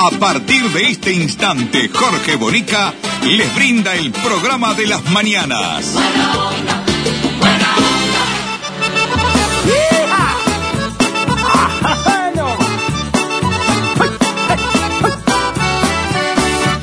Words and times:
A 0.00 0.10
partir 0.18 0.62
de 0.70 0.90
este 0.90 1.12
instante, 1.12 1.90
Jorge 1.92 2.36
Bonica 2.36 2.94
les 3.24 3.52
brinda 3.54 3.94
el 3.94 4.12
programa 4.12 4.74
de 4.74 4.86
las 4.86 5.04
mañanas. 5.10 5.96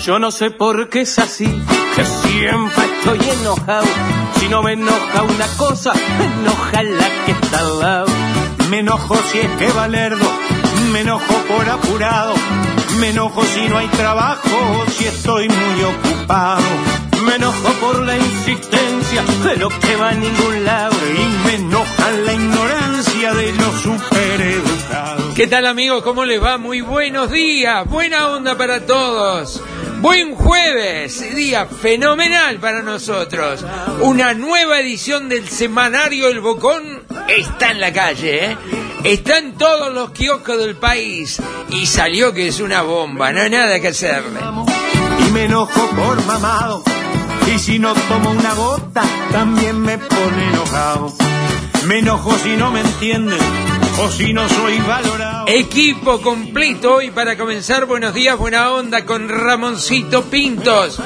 Yo 0.05 0.19
no 0.19 0.29
sé 0.29 0.51
por 0.51 0.89
qué 0.89 1.01
es 1.01 1.17
así, 1.17 1.45
que 1.95 2.05
siempre 2.05 2.85
estoy 2.97 3.19
enojado. 3.39 3.87
Si 4.39 4.47
no 4.49 4.61
me 4.61 4.73
enoja 4.73 5.23
una 5.23 5.47
cosa, 5.57 5.93
me 6.19 6.25
enoja 6.25 6.83
la 6.83 7.25
que 7.25 7.31
está 7.31 7.59
al 7.59 7.79
lado. 7.79 8.07
Me 8.69 8.79
enojo 8.79 9.15
si 9.31 9.39
es 9.39 9.49
que 9.57 9.71
Valerdo, 9.71 10.29
me 10.95 11.01
enojo 11.01 11.33
por 11.49 11.67
apurado. 11.67 12.35
Me 13.01 13.09
enojo 13.09 13.43
si 13.43 13.67
no 13.67 13.77
hay 13.77 13.87
trabajo, 13.87 14.85
si 14.91 15.03
estoy 15.03 15.49
muy 15.49 15.83
ocupado. 15.83 16.63
Me 17.25 17.35
enojo 17.35 17.69
por 17.81 17.99
la 17.99 18.15
insistencia 18.15 19.21
de 19.43 19.57
lo 19.57 19.67
que 19.67 19.95
va 19.97 20.11
a 20.11 20.13
ningún 20.13 20.63
lado. 20.63 20.95
Y 21.13 21.45
me 21.45 21.55
enoja 21.55 22.11
la 22.11 22.31
ignorancia 22.31 23.33
de 23.33 23.51
los 23.51 23.81
supereducados. 23.81 25.33
¿Qué 25.35 25.47
tal 25.47 25.65
amigos? 25.65 26.01
¿Cómo 26.01 26.23
les 26.23 26.41
va? 26.41 26.57
Muy 26.57 26.79
buenos 26.79 27.29
días, 27.29 27.85
buena 27.89 28.29
onda 28.29 28.57
para 28.57 28.85
todos. 28.85 29.61
Buen 29.99 30.33
jueves, 30.33 31.35
día 31.35 31.65
fenomenal 31.65 32.59
para 32.59 32.83
nosotros. 32.83 33.65
Una 33.99 34.33
nueva 34.33 34.79
edición 34.79 35.27
del 35.27 35.49
semanario 35.49 36.29
El 36.29 36.39
Bocón 36.39 37.03
está 37.27 37.71
en 37.71 37.81
la 37.81 37.91
calle, 37.91 38.45
¿eh? 38.51 38.57
Está 39.05 39.37
en 39.37 39.53
todos 39.53 39.93
los 39.93 40.09
kioscos 40.09 40.57
del 40.57 40.77
país 40.77 41.39
y 41.69 41.85
salió 41.85 42.33
que 42.33 42.47
es 42.47 42.59
una 42.59 42.81
bomba, 42.81 43.31
no 43.31 43.41
hay 43.41 43.51
nada 43.51 43.79
que 43.79 43.89
hacerle. 43.89 44.39
y 45.19 45.31
me 45.31 45.43
enojo 45.43 45.89
por 45.91 46.25
mamado. 46.25 46.83
Y 47.53 47.59
si 47.59 47.77
no 47.77 47.93
tomo 47.93 48.31
una 48.31 48.55
gota, 48.55 49.03
también 49.31 49.79
me 49.79 49.99
pone 49.99 50.49
enojado. 50.49 51.13
Me 51.85 51.99
enojo 51.99 52.35
si 52.39 52.55
no 52.57 52.71
me 52.71 52.81
entienden 52.81 53.37
o 54.01 54.09
si 54.09 54.33
no 54.33 54.49
soy 54.49 54.79
valorado. 54.79 55.45
Equipo 55.49 56.19
completo 56.19 56.95
hoy 56.95 57.11
para 57.11 57.37
comenzar. 57.37 57.85
Buenos 57.85 58.15
días, 58.15 58.35
buena 58.39 58.71
onda 58.71 59.05
con 59.05 59.29
Ramoncito 59.29 60.23
Pintos 60.23 60.99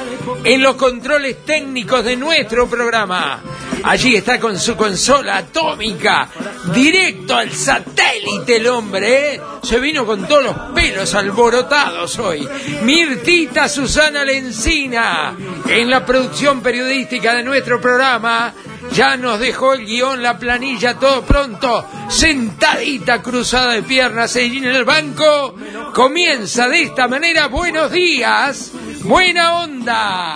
en 0.44 0.62
los 0.62 0.76
controles 0.76 1.44
técnicos 1.44 2.02
de 2.02 2.16
nuestro 2.16 2.66
programa. 2.66 3.42
Allí 3.84 4.16
está 4.16 4.38
con 4.38 4.58
su 4.58 4.76
consola 4.76 5.38
atómica, 5.38 6.28
directo 6.72 7.36
al 7.36 7.50
satélite 7.52 8.56
el 8.56 8.66
hombre, 8.68 9.34
¿eh? 9.34 9.40
Se 9.62 9.78
vino 9.78 10.06
con 10.06 10.26
todos 10.26 10.44
los 10.44 10.56
pelos 10.74 11.14
alborotados 11.14 12.18
hoy. 12.18 12.48
Mirtita 12.82 13.68
Susana 13.68 14.24
Lencina 14.24 15.36
en 15.68 15.90
la 15.90 16.04
producción 16.04 16.60
periodística 16.60 17.34
de 17.34 17.42
nuestro 17.42 17.80
programa. 17.80 18.52
Ya 18.92 19.16
nos 19.16 19.38
dejó 19.38 19.74
el 19.74 19.86
guion, 19.86 20.22
la 20.22 20.38
planilla, 20.38 20.94
todo 20.94 21.22
pronto. 21.22 21.86
Sentadita, 22.08 23.22
cruzada 23.22 23.74
de 23.74 23.82
piernas 23.82 24.34
en 24.36 24.64
el 24.64 24.84
banco. 24.84 25.54
Comienza 25.94 26.68
de 26.68 26.82
esta 26.82 27.06
manera. 27.06 27.46
Buenos 27.46 27.92
días. 27.92 28.72
Buena 29.04 29.60
onda. 29.60 30.34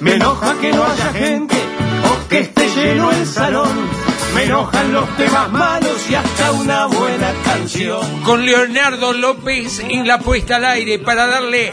Me 0.00 0.14
enoja 0.14 0.54
que 0.60 0.72
no 0.72 0.84
haya 0.84 1.12
gente 1.12 1.56
o 1.56 2.28
que 2.28 2.40
esté 2.40 2.68
lleno 2.68 3.10
el 3.10 3.26
salón. 3.26 3.68
Me 4.34 4.44
enojan 4.44 4.92
los 4.92 5.16
temas 5.16 5.50
malos 5.50 6.08
y 6.08 6.14
hasta 6.14 6.52
una 6.52 6.86
buena 6.86 7.32
canción. 7.44 8.22
Con 8.22 8.46
Leonardo 8.46 9.12
López 9.12 9.80
en 9.80 10.06
la 10.06 10.20
puesta 10.20 10.56
al 10.56 10.66
aire 10.66 11.00
para 11.00 11.26
darle 11.26 11.72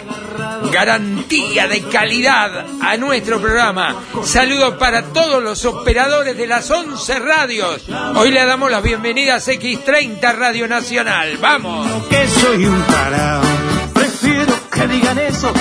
garantía 0.71 1.67
de 1.67 1.83
calidad 1.83 2.65
a 2.81 2.97
nuestro 2.97 3.39
programa. 3.39 3.95
Saludos 4.23 4.75
para 4.79 5.03
todos 5.03 5.43
los 5.43 5.63
operadores 5.65 6.35
de 6.35 6.47
las 6.47 6.71
11 6.71 7.19
radios. 7.19 7.85
Hoy 8.15 8.31
le 8.31 8.43
damos 8.43 8.71
las 8.71 8.81
bienvenidas 8.81 9.47
a 9.47 9.51
X30 9.51 10.35
Radio 10.35 10.67
Nacional. 10.67 11.37
Vamos. 11.37 12.07
Que 12.07 12.27
soy 12.27 12.65
un 12.65 12.81
tarao. 12.85 13.43
Prefiero 13.93 14.53
que 14.71 14.87
digan 14.87 15.19
eso 15.19 15.53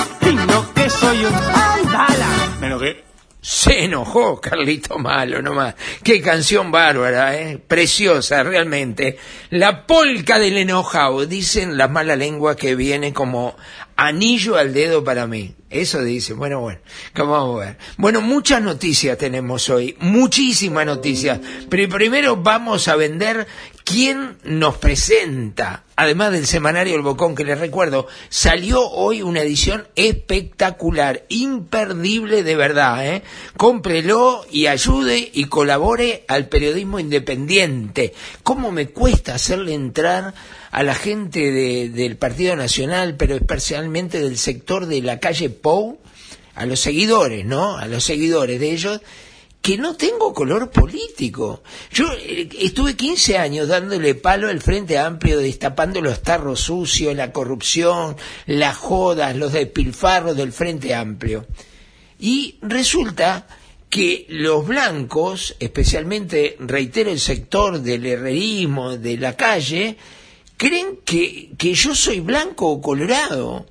que 0.73 0.89
soy 0.89 1.25
un 1.25 1.33
andala. 1.33 2.57
Me 2.59 2.67
enojé. 2.67 3.03
Se 3.41 3.83
enojó 3.83 4.41
Carlito 4.41 4.97
Malo 4.97 5.39
nomás. 5.39 5.75
Qué 6.03 6.19
canción 6.19 6.71
bárbara, 6.71 7.35
¿eh? 7.35 7.59
Preciosa, 7.59 8.41
realmente. 8.41 9.19
La 9.51 9.85
polca 9.85 10.39
del 10.39 10.57
enojado. 10.57 11.27
Dicen 11.27 11.77
las 11.77 11.91
malas 11.91 12.17
lenguas 12.17 12.55
que 12.55 12.75
viene 12.75 13.13
como 13.13 13.55
anillo 13.95 14.57
al 14.57 14.73
dedo 14.73 15.03
para 15.03 15.27
mí. 15.27 15.55
Eso 15.69 16.03
dice. 16.03 16.33
Bueno, 16.33 16.61
bueno. 16.61 16.79
¿Cómo 17.15 17.33
vamos 17.33 17.61
a 17.61 17.65
ver? 17.65 17.77
Bueno, 17.97 18.21
muchas 18.21 18.61
noticias 18.61 19.17
tenemos 19.17 19.69
hoy. 19.69 19.95
Muchísimas 19.99 20.85
noticias. 20.85 21.39
Pero 21.69 21.89
primero 21.89 22.37
vamos 22.37 22.87
a 22.87 22.95
vender 22.95 23.47
quién 23.83 24.37
nos 24.43 24.77
presenta. 24.77 25.83
Además 25.97 26.31
del 26.31 26.45
semanario 26.45 26.95
El 26.95 27.01
Bocón, 27.01 27.35
que 27.35 27.45
les 27.45 27.59
recuerdo, 27.59 28.07
salió 28.29 28.85
hoy 28.89 29.21
una 29.21 29.41
edición 29.41 29.87
espectacular, 29.95 31.23
imperdible 31.29 32.43
de 32.43 32.55
verdad. 32.55 33.07
¿eh? 33.07 33.23
Cómprelo 33.57 34.45
y 34.51 34.67
ayude 34.67 35.29
y 35.33 35.45
colabore 35.45 36.25
al 36.27 36.47
periodismo 36.47 36.99
independiente. 36.99 38.13
¿Cómo 38.43 38.71
me 38.71 38.87
cuesta 38.87 39.35
hacerle 39.35 39.73
entrar 39.73 40.33
a 40.75 40.83
la 40.83 40.93
gente 40.93 41.39
de- 41.53 41.87
del 41.87 42.17
Partido 42.17 42.57
Nacional, 42.57 43.15
pero 43.15 43.33
especialmente 43.35 44.19
del 44.19 44.37
sector 44.37 44.87
de 44.87 45.01
la 45.01 45.21
calle 45.21 45.49
Pou, 45.49 45.99
a 46.53 46.65
los 46.65 46.81
seguidores, 46.81 47.45
¿no? 47.45 47.77
A 47.77 47.85
los 47.87 48.03
seguidores 48.03 48.59
de 48.59 48.71
ellos, 48.73 48.99
que 49.61 49.77
no 49.77 49.95
tengo 49.95 50.33
color 50.33 50.71
político. 50.71 51.63
Yo 51.93 52.07
eh, 52.19 52.49
estuve 52.59 52.97
15 52.97 53.37
años 53.37 53.69
dándole 53.69 54.15
palo 54.15 54.49
al 54.49 54.59
Frente 54.61 54.97
Amplio, 54.97 55.39
destapando 55.39 56.01
los 56.01 56.21
tarros 56.21 56.59
sucios, 56.59 57.15
la 57.15 57.31
corrupción, 57.31 58.17
las 58.45 58.75
jodas, 58.75 59.33
los 59.37 59.53
despilfarros 59.53 60.35
del 60.35 60.51
Frente 60.51 60.93
Amplio. 60.93 61.45
Y 62.19 62.57
resulta 62.61 63.47
que 63.89 64.25
los 64.27 64.67
blancos, 64.67 65.55
especialmente, 65.61 66.57
reitero, 66.59 67.11
el 67.11 67.19
sector 67.21 67.79
del 67.81 68.05
herrerismo, 68.05 68.97
de 68.97 69.15
la 69.17 69.37
calle, 69.37 69.95
creen 70.57 70.99
que, 71.03 71.51
que 71.57 71.73
yo 71.73 71.95
soy 71.95 72.19
blanco 72.19 72.69
o 72.69 72.81
colorado, 72.81 73.65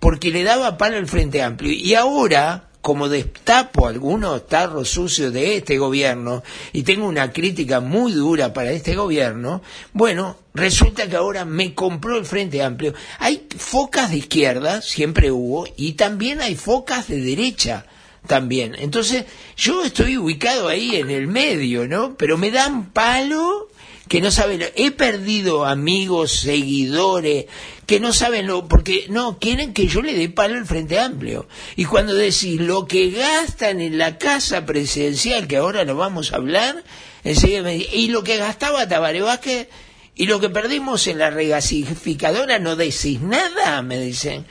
porque 0.00 0.30
le 0.30 0.44
daba 0.44 0.78
palo 0.78 0.96
al 0.96 1.06
Frente 1.06 1.42
Amplio. 1.42 1.72
Y 1.72 1.94
ahora, 1.94 2.68
como 2.80 3.08
destapo 3.08 3.86
algunos 3.88 4.46
tarros 4.46 4.90
sucios 4.90 5.32
de 5.32 5.56
este 5.56 5.78
gobierno, 5.78 6.42
y 6.72 6.82
tengo 6.82 7.06
una 7.06 7.32
crítica 7.32 7.80
muy 7.80 8.12
dura 8.12 8.52
para 8.52 8.70
este 8.70 8.94
gobierno, 8.94 9.62
bueno, 9.92 10.36
resulta 10.54 11.08
que 11.08 11.16
ahora 11.16 11.44
me 11.44 11.74
compró 11.74 12.16
el 12.16 12.24
Frente 12.24 12.62
Amplio. 12.62 12.94
Hay 13.18 13.46
focas 13.56 14.10
de 14.10 14.18
izquierda, 14.18 14.82
siempre 14.82 15.30
hubo, 15.30 15.66
y 15.76 15.94
también 15.94 16.40
hay 16.40 16.54
focas 16.54 17.08
de 17.08 17.20
derecha 17.20 17.86
también. 18.26 18.74
Entonces, 18.78 19.24
yo 19.56 19.84
estoy 19.84 20.16
ubicado 20.18 20.68
ahí 20.68 20.96
en 20.96 21.10
el 21.10 21.26
medio, 21.26 21.88
¿no? 21.88 22.16
Pero 22.16 22.36
me 22.36 22.50
dan 22.50 22.90
palo 22.90 23.68
que 24.08 24.20
no 24.20 24.30
saben, 24.30 24.62
he 24.76 24.90
perdido 24.92 25.64
amigos, 25.66 26.30
seguidores, 26.32 27.46
que 27.86 27.98
no 28.00 28.12
saben 28.12 28.46
lo, 28.46 28.68
porque 28.68 29.06
no, 29.08 29.38
quieren 29.38 29.72
que 29.74 29.86
yo 29.88 30.00
le 30.02 30.14
dé 30.14 30.28
palo 30.28 30.54
al 30.56 30.66
Frente 30.66 30.98
Amplio. 30.98 31.48
Y 31.74 31.84
cuando 31.86 32.14
decís 32.14 32.60
lo 32.60 32.86
que 32.86 33.10
gastan 33.10 33.80
en 33.80 33.98
la 33.98 34.16
casa 34.18 34.64
presidencial, 34.64 35.48
que 35.48 35.56
ahora 35.56 35.84
lo 35.84 35.96
vamos 35.96 36.32
a 36.32 36.36
hablar, 36.36 36.84
enseguida 37.24 37.62
me 37.62 37.74
di- 37.74 37.88
y 37.92 38.08
lo 38.08 38.22
que 38.22 38.36
gastaba 38.36 38.88
Tabaré 38.88 39.22
Vázquez, 39.22 39.68
y 40.14 40.26
lo 40.26 40.40
que 40.40 40.50
perdimos 40.50 41.06
en 41.08 41.18
la 41.18 41.30
regasificadora, 41.30 42.58
no 42.58 42.76
decís 42.76 43.20
nada, 43.20 43.82
me 43.82 43.98
dicen. 44.00 44.46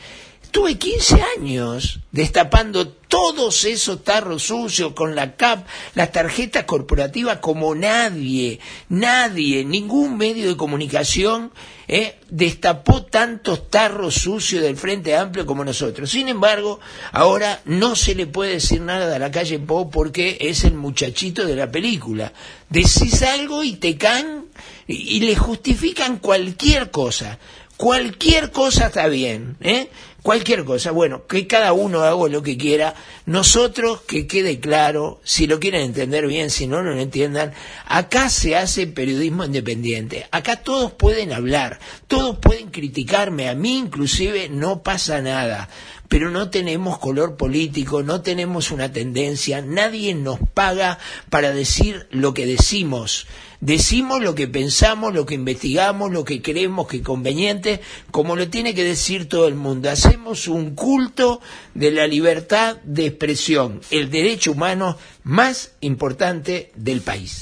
Estuve 0.56 0.78
15 0.78 1.22
años 1.38 2.00
destapando 2.14 2.88
todos 2.88 3.66
esos 3.66 4.06
tarros 4.06 4.44
sucios 4.44 4.94
con 4.94 5.14
la 5.14 5.36
CAP, 5.36 5.68
las 5.96 6.14
tarjetas 6.14 6.64
corporativas 6.64 7.40
como 7.40 7.76
nadie, 7.76 8.62
nadie, 8.88 9.66
ningún 9.66 10.16
medio 10.16 10.48
de 10.48 10.56
comunicación 10.56 11.52
eh, 11.90 12.20
destapó 12.30 13.04
tantos 13.04 13.70
tarros 13.70 14.16
sucios 14.16 14.64
del 14.64 14.78
Frente 14.78 15.18
Amplio 15.18 15.46
como 15.46 15.66
nosotros. 15.66 16.10
Sin 16.10 16.30
embargo, 16.30 16.80
ahora 17.12 17.60
no 17.66 17.98
se 17.98 18.16
le 18.16 18.26
puede 18.26 18.54
decir 18.54 18.80
nada 18.80 19.14
a 19.14 19.20
la 19.20 19.32
calle 19.32 19.60
Po 19.60 19.90
porque 19.90 20.38
es 20.40 20.64
el 20.64 20.76
muchachito 20.76 21.46
de 21.46 21.58
la 21.58 21.70
película. 21.70 22.32
Decís 22.70 23.24
algo 23.24 23.62
y 23.62 23.74
te 23.74 23.98
can 23.98 24.46
y, 24.88 25.18
y 25.18 25.20
le 25.20 25.36
justifican 25.36 26.20
cualquier 26.20 26.92
cosa. 26.92 27.40
Cualquier 27.76 28.52
cosa 28.52 28.88
está 28.88 29.08
bien, 29.10 29.58
¿eh? 29.60 29.90
Cualquier 30.26 30.66
cosa. 30.66 30.90
Bueno, 30.90 31.28
que 31.28 31.46
cada 31.46 31.72
uno 31.74 32.02
haga 32.02 32.28
lo 32.28 32.42
que 32.42 32.58
quiera. 32.58 32.96
Nosotros, 33.28 34.02
que 34.08 34.26
quede 34.26 34.60
claro, 34.60 35.22
si 35.24 35.46
lo 35.46 35.60
quieren 35.60 35.84
entender 35.84 36.26
bien, 36.26 36.50
si 36.50 36.66
no, 36.66 36.82
lo 36.82 37.00
entiendan, 37.00 37.54
acá 37.86 38.30
se 38.30 38.56
hace 38.56 38.88
periodismo 38.88 39.46
independiente. 39.46 40.26
Acá 40.32 40.56
todos 40.56 40.94
pueden 40.94 41.32
hablar, 41.32 41.78
todos 42.08 42.40
pueden 42.40 42.72
criticarme, 42.72 43.50
a 43.50 43.54
mí 43.54 43.78
inclusive 43.78 44.50
no 44.50 44.82
pasa 44.82 45.22
nada 45.22 45.70
pero 46.08 46.30
no 46.30 46.50
tenemos 46.50 47.00
color 47.00 47.36
político, 47.36 48.04
no 48.04 48.22
tenemos 48.22 48.72
una 48.72 48.92
tendencia, 48.92 49.62
nadie 49.62 50.14
nos 50.14 50.40
paga 50.54 51.00
para 51.32 51.52
decir 51.52 52.08
lo 52.12 52.34
que 52.34 52.46
decimos. 52.46 53.28
Decimos 53.66 54.22
lo 54.22 54.36
que 54.36 54.48
pensamos, 54.48 55.12
lo 55.12 55.26
que 55.26 55.34
investigamos, 55.34 56.12
lo 56.12 56.24
que 56.24 56.40
creemos 56.40 56.88
que 56.88 56.98
es 56.98 57.04
conveniente, 57.04 57.82
como 58.12 58.36
lo 58.36 58.48
tiene 58.48 58.76
que 58.76 58.84
decir 58.84 59.28
todo 59.28 59.48
el 59.48 59.56
mundo. 59.56 59.90
Hacemos 59.90 60.48
un 60.48 60.76
culto 60.76 61.42
de 61.74 61.90
la 61.90 62.06
libertad 62.06 62.78
de 62.84 63.08
expresión, 63.08 63.82
el 63.90 64.12
derecho 64.12 64.52
humano 64.52 65.00
más 65.24 65.72
importante 65.82 66.72
del 66.76 67.02
país. 67.02 67.42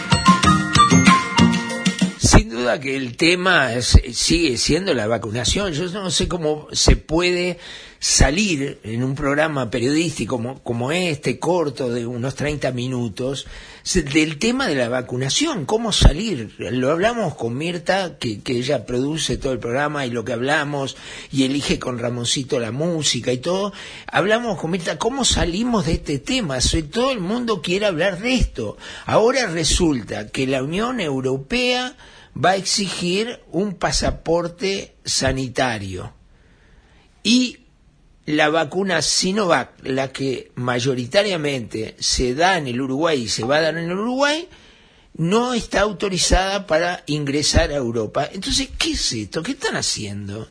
Sin 2.31 2.49
duda 2.49 2.79
que 2.79 2.95
el 2.95 3.17
tema 3.17 3.71
sigue 3.81 4.57
siendo 4.57 4.93
la 4.93 5.05
vacunación. 5.05 5.73
Yo 5.73 5.89
no 5.89 6.09
sé 6.09 6.29
cómo 6.29 6.67
se 6.71 6.95
puede 6.95 7.57
salir 7.99 8.79
en 8.83 9.03
un 9.03 9.15
programa 9.15 9.69
periodístico 9.69 10.37
como, 10.37 10.63
como 10.63 10.93
este, 10.93 11.39
corto 11.39 11.89
de 11.89 12.05
unos 12.07 12.35
30 12.35 12.71
minutos, 12.71 13.47
del 14.13 14.39
tema 14.39 14.67
de 14.69 14.75
la 14.75 14.87
vacunación. 14.87 15.65
¿Cómo 15.65 15.91
salir? 15.91 16.55
Lo 16.57 16.91
hablamos 16.91 17.35
con 17.35 17.57
Mirta, 17.57 18.17
que, 18.17 18.39
que 18.39 18.53
ella 18.53 18.85
produce 18.85 19.35
todo 19.37 19.51
el 19.51 19.59
programa 19.59 20.05
y 20.05 20.09
lo 20.11 20.23
que 20.23 20.31
hablamos, 20.31 20.95
y 21.33 21.43
elige 21.43 21.79
con 21.79 21.99
Ramoncito 21.99 22.59
la 22.61 22.71
música 22.71 23.33
y 23.33 23.39
todo. 23.39 23.73
Hablamos 24.07 24.57
con 24.57 24.71
Mirta, 24.71 24.97
¿cómo 24.97 25.25
salimos 25.25 25.85
de 25.85 25.93
este 25.93 26.17
tema? 26.19 26.61
Soy- 26.61 26.83
todo 26.83 27.11
el 27.11 27.19
mundo 27.19 27.61
quiere 27.61 27.87
hablar 27.87 28.19
de 28.21 28.35
esto. 28.35 28.77
Ahora 29.05 29.47
resulta 29.47 30.29
que 30.29 30.47
la 30.47 30.63
Unión 30.63 31.01
Europea 31.01 31.97
va 32.35 32.51
a 32.51 32.55
exigir 32.55 33.39
un 33.51 33.73
pasaporte 33.75 34.95
sanitario. 35.03 36.13
Y 37.23 37.59
la 38.25 38.49
vacuna 38.49 39.01
Sinovac, 39.01 39.71
la 39.83 40.11
que 40.11 40.51
mayoritariamente 40.55 41.95
se 41.99 42.33
da 42.35 42.57
en 42.57 42.67
el 42.67 42.81
Uruguay 42.81 43.23
y 43.23 43.29
se 43.29 43.43
va 43.43 43.57
a 43.57 43.61
dar 43.61 43.77
en 43.77 43.89
el 43.89 43.97
Uruguay, 43.97 44.47
no 45.15 45.53
está 45.53 45.81
autorizada 45.81 46.67
para 46.67 47.03
ingresar 47.07 47.71
a 47.71 47.75
Europa. 47.75 48.29
Entonces, 48.31 48.69
¿qué 48.77 48.91
es 48.91 49.11
esto? 49.11 49.43
¿Qué 49.43 49.51
están 49.51 49.75
haciendo? 49.75 50.49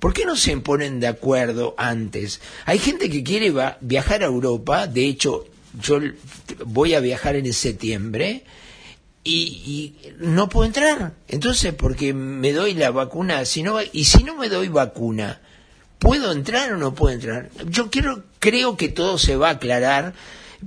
¿Por 0.00 0.12
qué 0.12 0.26
no 0.26 0.36
se 0.36 0.56
ponen 0.58 1.00
de 1.00 1.06
acuerdo 1.06 1.74
antes? 1.78 2.40
Hay 2.66 2.78
gente 2.78 3.08
que 3.08 3.22
quiere 3.22 3.52
viajar 3.80 4.22
a 4.22 4.26
Europa, 4.26 4.86
de 4.86 5.06
hecho, 5.06 5.46
yo 5.80 6.00
voy 6.66 6.94
a 6.94 7.00
viajar 7.00 7.36
en 7.36 7.52
septiembre 7.52 8.44
y, 9.24 9.94
y 10.04 10.12
no 10.18 10.48
puedo 10.48 10.66
entrar. 10.66 11.14
Entonces, 11.26 11.72
porque 11.72 12.12
me 12.14 12.52
doy 12.52 12.74
la 12.74 12.90
vacuna 12.90 13.44
Sinovac, 13.44 13.88
y 13.92 14.04
si 14.04 14.22
no 14.22 14.36
me 14.36 14.48
doy 14.48 14.68
vacuna, 14.68 15.40
¿puedo 15.98 16.30
entrar 16.30 16.72
o 16.74 16.76
no 16.76 16.94
puedo 16.94 17.14
entrar? 17.14 17.50
Yo 17.66 17.90
quiero, 17.90 18.22
creo 18.38 18.76
que 18.76 18.90
todo 18.90 19.18
se 19.18 19.36
va 19.36 19.48
a 19.48 19.52
aclarar 19.52 20.14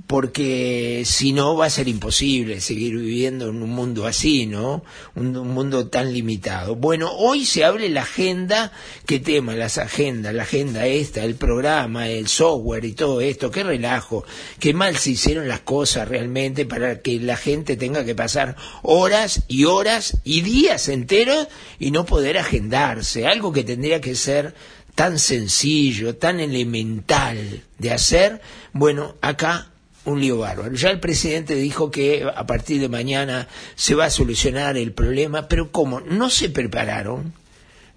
porque 0.06 1.02
si 1.04 1.32
no 1.32 1.56
va 1.56 1.66
a 1.66 1.70
ser 1.70 1.88
imposible 1.88 2.60
seguir 2.60 2.96
viviendo 2.96 3.48
en 3.48 3.62
un 3.62 3.70
mundo 3.70 4.06
así, 4.06 4.46
¿no? 4.46 4.84
Un, 5.14 5.36
un 5.36 5.48
mundo 5.48 5.88
tan 5.88 6.12
limitado. 6.12 6.76
Bueno, 6.76 7.10
hoy 7.12 7.44
se 7.44 7.64
abre 7.64 7.88
la 7.88 8.02
agenda, 8.02 8.72
¿qué 9.06 9.18
tema? 9.18 9.54
Las 9.54 9.78
agendas, 9.78 10.34
la 10.34 10.42
agenda 10.42 10.86
esta, 10.86 11.24
el 11.24 11.34
programa, 11.34 12.08
el 12.08 12.28
software 12.28 12.84
y 12.84 12.92
todo 12.92 13.20
esto, 13.20 13.50
qué 13.50 13.62
relajo, 13.62 14.24
qué 14.60 14.74
mal 14.74 14.96
se 14.96 15.10
hicieron 15.10 15.48
las 15.48 15.60
cosas 15.60 16.08
realmente 16.08 16.64
para 16.64 17.00
que 17.00 17.18
la 17.20 17.36
gente 17.36 17.76
tenga 17.76 18.04
que 18.04 18.14
pasar 18.14 18.56
horas 18.82 19.42
y 19.48 19.64
horas 19.64 20.18
y 20.24 20.42
días 20.42 20.88
enteros 20.88 21.48
y 21.78 21.90
no 21.90 22.04
poder 22.04 22.38
agendarse, 22.38 23.26
algo 23.26 23.52
que 23.52 23.64
tendría 23.64 24.00
que 24.00 24.14
ser 24.14 24.54
tan 24.94 25.18
sencillo, 25.18 26.16
tan 26.16 26.40
elemental 26.40 27.62
de 27.78 27.92
hacer, 27.92 28.40
bueno, 28.72 29.14
acá 29.20 29.70
un 30.08 30.20
lío 30.20 30.38
bárbaro. 30.38 30.74
Ya 30.74 30.90
el 30.90 31.00
presidente 31.00 31.54
dijo 31.54 31.90
que 31.90 32.24
a 32.34 32.46
partir 32.46 32.80
de 32.80 32.88
mañana 32.88 33.48
se 33.74 33.94
va 33.94 34.06
a 34.06 34.10
solucionar 34.10 34.76
el 34.76 34.92
problema, 34.92 35.48
pero 35.48 35.70
¿cómo? 35.70 36.00
¿No 36.00 36.30
se 36.30 36.48
prepararon? 36.50 37.32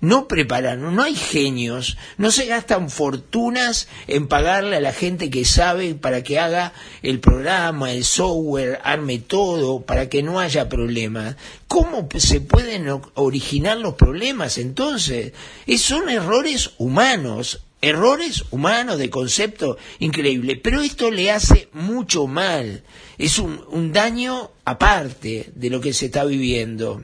No 0.03 0.27
prepararon, 0.27 0.95
no 0.95 1.03
hay 1.03 1.13
genios, 1.15 1.95
no 2.17 2.31
se 2.31 2.47
gastan 2.47 2.89
fortunas 2.89 3.87
en 4.07 4.27
pagarle 4.27 4.77
a 4.77 4.81
la 4.81 4.93
gente 4.93 5.29
que 5.29 5.45
sabe 5.45 5.93
para 5.93 6.23
que 6.23 6.39
haga 6.39 6.73
el 7.03 7.19
programa, 7.19 7.91
el 7.91 8.03
software, 8.03 8.79
arme 8.83 9.19
todo, 9.19 9.81
para 9.81 10.09
que 10.09 10.23
no 10.23 10.39
haya 10.39 10.69
problemas. 10.69 11.35
¿Cómo 11.67 12.09
se 12.17 12.41
pueden 12.41 12.87
originar 13.13 13.77
los 13.77 13.93
problemas 13.93 14.57
entonces? 14.57 15.33
Es- 15.67 15.83
son 15.83 16.09
errores 16.09 16.71
humanos, 16.79 17.61
errores 17.81 18.45
humanos 18.51 18.97
de 18.97 19.09
concepto 19.09 19.77
increíble, 19.99 20.55
pero 20.55 20.81
esto 20.81 21.09
le 21.09 21.31
hace 21.31 21.69
mucho 21.73 22.27
mal, 22.27 22.83
es 23.17 23.39
un, 23.39 23.63
un 23.69 23.91
daño 23.91 24.51
aparte 24.65 25.51
de 25.55 25.69
lo 25.69 25.81
que 25.81 25.93
se 25.93 26.05
está 26.05 26.23
viviendo. 26.23 27.03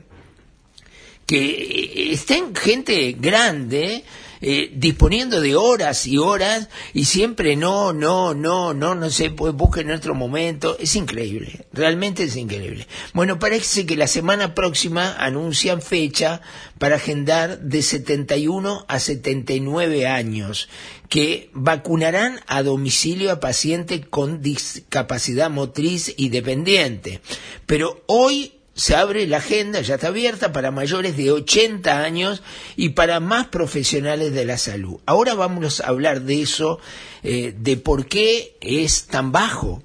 Que 1.26 2.12
estén 2.12 2.54
gente 2.56 3.12
grande 3.12 4.02
eh, 4.40 4.70
disponiendo 4.74 5.40
de 5.40 5.56
horas 5.56 6.06
y 6.06 6.18
horas 6.18 6.68
y 6.94 7.04
siempre 7.04 7.56
no, 7.56 7.92
no, 7.92 8.34
no, 8.34 8.74
no, 8.74 8.94
no 8.94 9.10
sé, 9.10 9.30
pues 9.30 9.54
busquen 9.54 9.90
en 9.90 9.96
otro 9.96 10.14
momento. 10.14 10.76
Es 10.78 10.96
increíble, 10.96 11.66
realmente 11.72 12.24
es 12.24 12.36
increíble. 12.36 12.86
Bueno, 13.12 13.38
parece 13.38 13.86
que 13.86 13.96
la 13.96 14.06
semana 14.06 14.54
próxima 14.54 15.14
anuncian 15.18 15.82
fecha 15.82 16.40
para 16.78 16.96
agendar 16.96 17.60
de 17.60 17.82
71 17.82 18.84
a 18.88 18.98
79 18.98 20.06
años 20.06 20.68
que 21.08 21.50
vacunarán 21.52 22.40
a 22.46 22.62
domicilio 22.62 23.32
a 23.32 23.40
pacientes 23.40 24.06
con 24.06 24.42
discapacidad 24.42 25.50
motriz 25.50 26.12
y 26.16 26.28
dependiente. 26.28 27.20
Pero 27.66 28.02
hoy 28.06 28.57
se 28.78 28.94
abre 28.94 29.26
la 29.26 29.38
agenda, 29.38 29.80
ya 29.80 29.96
está 29.96 30.06
abierta 30.06 30.52
para 30.52 30.70
mayores 30.70 31.16
de 31.16 31.32
80 31.32 32.00
años 32.00 32.44
y 32.76 32.90
para 32.90 33.18
más 33.18 33.48
profesionales 33.48 34.32
de 34.32 34.44
la 34.44 34.56
salud. 34.56 35.00
Ahora 35.04 35.34
vamos 35.34 35.80
a 35.80 35.88
hablar 35.88 36.22
de 36.22 36.42
eso, 36.42 36.78
eh, 37.24 37.52
de 37.58 37.76
por 37.76 38.06
qué 38.06 38.56
es 38.60 39.08
tan 39.08 39.32
bajo 39.32 39.82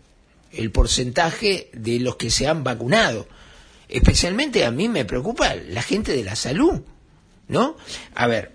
el 0.52 0.70
porcentaje 0.70 1.72
de 1.74 2.00
los 2.02 2.18
que 2.18 2.30
se 2.30 2.48
han 2.48 2.64
vacunado. 2.64 3.28
Especialmente 3.90 4.64
a 4.64 4.70
mí 4.70 4.88
me 4.90 5.06
preocupa 5.06 5.56
la 5.56 5.82
gente 5.82 6.14
de 6.14 6.24
la 6.24 6.36
salud, 6.36 6.82
¿no? 7.48 7.76
A 8.14 8.28
ver, 8.28 8.52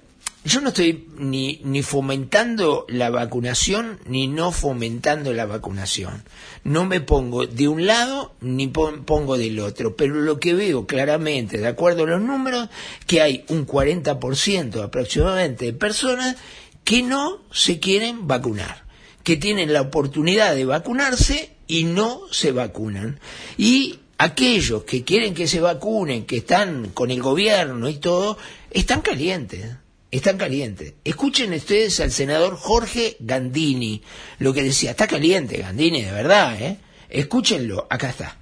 yo 0.48 0.60
no 0.60 0.68
estoy 0.68 1.06
ni, 1.18 1.60
fomentando 1.82 2.86
la 2.88 3.10
vacunación 3.10 3.98
ni 4.06 4.26
no 4.26 4.50
fomentando 4.52 5.32
la 5.32 5.46
vacunación. 5.46 6.24
No 6.64 6.84
me 6.86 7.00
pongo 7.00 7.46
de 7.46 7.68
un 7.68 7.86
lado 7.86 8.34
ni 8.40 8.66
pon- 8.68 9.04
pongo 9.04 9.36
del 9.36 9.58
otro, 9.60 9.94
pero 9.96 10.14
lo 10.16 10.40
que 10.40 10.54
veo 10.54 10.86
claramente, 10.86 11.58
de 11.58 11.66
acuerdo 11.68 12.04
a 12.04 12.06
los 12.08 12.20
números, 12.20 12.68
que 13.06 13.20
hay 13.20 13.44
un 13.48 13.66
40% 13.66 14.82
aproximadamente 14.82 15.66
de 15.66 15.72
personas 15.72 16.36
que 16.84 17.02
no 17.02 17.42
se 17.52 17.78
quieren 17.80 18.26
vacunar 18.26 18.86
que 19.24 19.36
tienen 19.36 19.74
la 19.74 19.82
oportunidad 19.82 20.54
de 20.54 20.64
vacunarse 20.64 21.50
y 21.66 21.84
no 21.84 22.22
se 22.30 22.50
vacunan. 22.50 23.20
Y 23.58 23.98
aquellos 24.16 24.84
que 24.84 25.04
quieren 25.04 25.34
que 25.34 25.46
se 25.46 25.60
vacunen, 25.60 26.24
que 26.24 26.38
están 26.38 26.88
con 26.94 27.10
el 27.10 27.20
gobierno 27.20 27.90
y 27.90 27.96
todo, 27.96 28.38
están 28.70 29.02
calientes. 29.02 29.66
Están 30.10 30.38
calientes. 30.38 30.94
Escuchen 31.04 31.52
ustedes 31.52 32.00
al 32.00 32.10
senador 32.10 32.56
Jorge 32.56 33.16
Gandini, 33.20 34.02
lo 34.38 34.54
que 34.54 34.62
decía, 34.62 34.92
está 34.92 35.06
caliente 35.06 35.58
Gandini, 35.58 36.02
de 36.02 36.12
verdad, 36.12 36.54
¿eh? 36.58 36.78
Escúchenlo, 37.10 37.86
acá 37.90 38.08
está. 38.08 38.36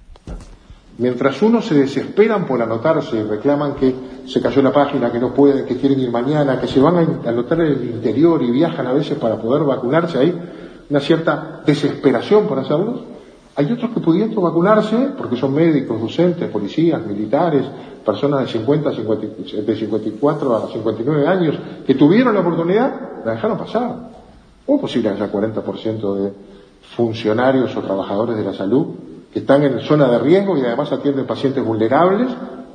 Mientras 0.97 1.41
unos 1.41 1.65
se 1.65 1.75
desesperan 1.75 2.47
por 2.47 2.61
anotarse 2.61 3.21
reclaman 3.23 3.75
que 3.75 3.93
se 4.27 4.41
cayó 4.41 4.61
la 4.61 4.71
página, 4.71 5.11
que 5.11 5.19
no 5.19 5.33
pueden, 5.33 5.65
que 5.65 5.77
quieren 5.77 5.99
ir 5.99 6.09
mañana, 6.09 6.59
que 6.59 6.67
se 6.67 6.79
van 6.79 6.95
a 6.95 7.29
anotar 7.29 7.59
en 7.59 7.73
el 7.73 7.83
interior 7.83 8.41
y 8.41 8.49
viajan 8.49 8.87
a 8.87 8.93
veces 8.93 9.17
para 9.17 9.39
poder 9.39 9.63
vacunarse, 9.63 10.17
hay 10.17 10.33
una 10.89 10.99
cierta 11.01 11.61
desesperación 11.65 12.47
por 12.47 12.59
hacerlo. 12.59 13.16
Hay 13.57 13.71
otros 13.71 13.89
que 13.89 13.99
pudiendo 14.01 14.39
vacunarse, 14.39 15.13
porque 15.17 15.35
son 15.35 15.51
médicos, 15.51 15.99
docentes, 15.99 16.47
policías, 16.47 17.03
militares, 17.03 17.65
personas 18.05 18.41
de 18.41 18.47
50, 18.49 18.93
50, 18.93 19.27
de 19.63 19.75
54 19.75 20.55
a 20.55 20.67
59 20.71 21.27
años, 21.27 21.55
que 21.83 21.95
tuvieron 21.95 22.35
la 22.35 22.41
oportunidad, 22.41 23.25
la 23.25 23.31
dejaron 23.31 23.57
pasar. 23.57 24.11
¿Cómo 24.63 24.77
es 24.77 24.81
posible 24.81 25.09
que 25.09 25.15
haya 25.15 25.31
40% 25.31 26.15
de 26.17 26.33
funcionarios 26.95 27.75
o 27.75 27.81
trabajadores 27.81 28.37
de 28.37 28.43
la 28.43 28.53
salud 28.53 28.89
que 29.33 29.39
están 29.39 29.63
en 29.63 29.79
zona 29.79 30.07
de 30.07 30.19
riesgo 30.19 30.55
y 30.55 30.61
además 30.61 30.91
atienden 30.91 31.25
pacientes 31.25 31.65
vulnerables 31.65 32.27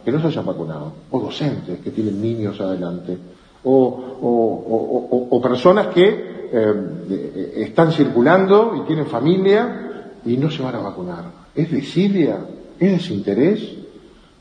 que 0.04 0.10
no 0.10 0.20
se 0.20 0.26
hayan 0.26 0.44
vacunado? 0.44 0.94
O 1.12 1.20
docentes 1.20 1.78
que 1.78 1.92
tienen 1.92 2.20
niños 2.20 2.60
adelante. 2.60 3.16
O, 3.62 3.72
o, 4.20 5.28
o 5.30 5.40
personas 5.40 5.86
que 5.94 6.48
eh, 6.52 7.52
están 7.58 7.92
circulando 7.92 8.74
y 8.76 8.80
tienen 8.88 9.06
familia 9.06 9.90
y 10.24 10.36
no 10.36 10.50
se 10.50 10.62
van 10.62 10.74
a 10.74 10.80
vacunar. 10.80 11.24
¿Es 11.54 11.70
desidia? 11.70 12.38
¿Es 12.78 12.92
desinterés? 12.92 13.76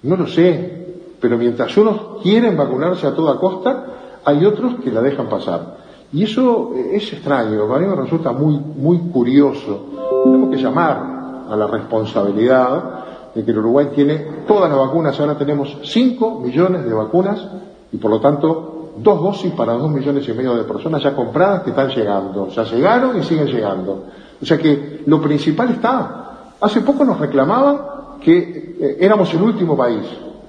No 0.03 0.15
lo 0.15 0.27
sé, 0.27 0.81
pero 1.19 1.37
mientras 1.37 1.75
unos 1.77 2.21
quieren 2.23 2.57
vacunarse 2.57 3.07
a 3.07 3.13
toda 3.13 3.37
costa, 3.37 3.85
hay 4.25 4.45
otros 4.45 4.75
que 4.83 4.91
la 4.91 5.01
dejan 5.01 5.29
pasar. 5.29 5.77
Y 6.13 6.23
eso 6.23 6.73
es 6.75 7.13
extraño, 7.13 7.73
a 7.73 7.79
mí 7.79 7.85
me 7.85 7.95
resulta 7.95 8.31
muy, 8.31 8.57
muy 8.57 8.97
curioso. 9.11 9.85
Tenemos 10.23 10.49
que 10.49 10.61
llamar 10.61 11.45
a 11.49 11.55
la 11.55 11.67
responsabilidad 11.67 13.33
de 13.33 13.45
que 13.45 13.51
el 13.51 13.59
Uruguay 13.59 13.87
tiene 13.95 14.17
todas 14.45 14.69
las 14.69 14.77
vacunas, 14.77 15.17
ahora 15.19 15.37
tenemos 15.37 15.77
5 15.83 16.39
millones 16.39 16.83
de 16.83 16.93
vacunas 16.93 17.47
y 17.91 17.97
por 17.97 18.11
lo 18.11 18.19
tanto 18.19 18.71
dos 18.97 19.21
dosis 19.21 19.53
para 19.53 19.73
dos 19.73 19.89
millones 19.89 20.27
y 20.27 20.33
medio 20.33 20.55
de 20.55 20.63
personas 20.63 21.01
ya 21.01 21.15
compradas 21.15 21.63
que 21.63 21.69
están 21.69 21.89
llegando, 21.89 22.49
ya 22.49 22.63
llegaron 22.63 23.17
y 23.17 23.23
siguen 23.23 23.47
llegando. 23.47 24.03
O 24.41 24.45
sea 24.45 24.57
que 24.57 24.90
lo 25.05 25.21
principal 25.21 25.71
está. 25.71 26.53
Hace 26.59 26.81
poco 26.81 27.03
nos 27.03 27.19
reclamaban 27.19 28.19
que 28.21 28.75
eh, 28.79 28.97
éramos 28.99 29.33
el 29.33 29.41
último 29.41 29.75
país. 29.75 30.05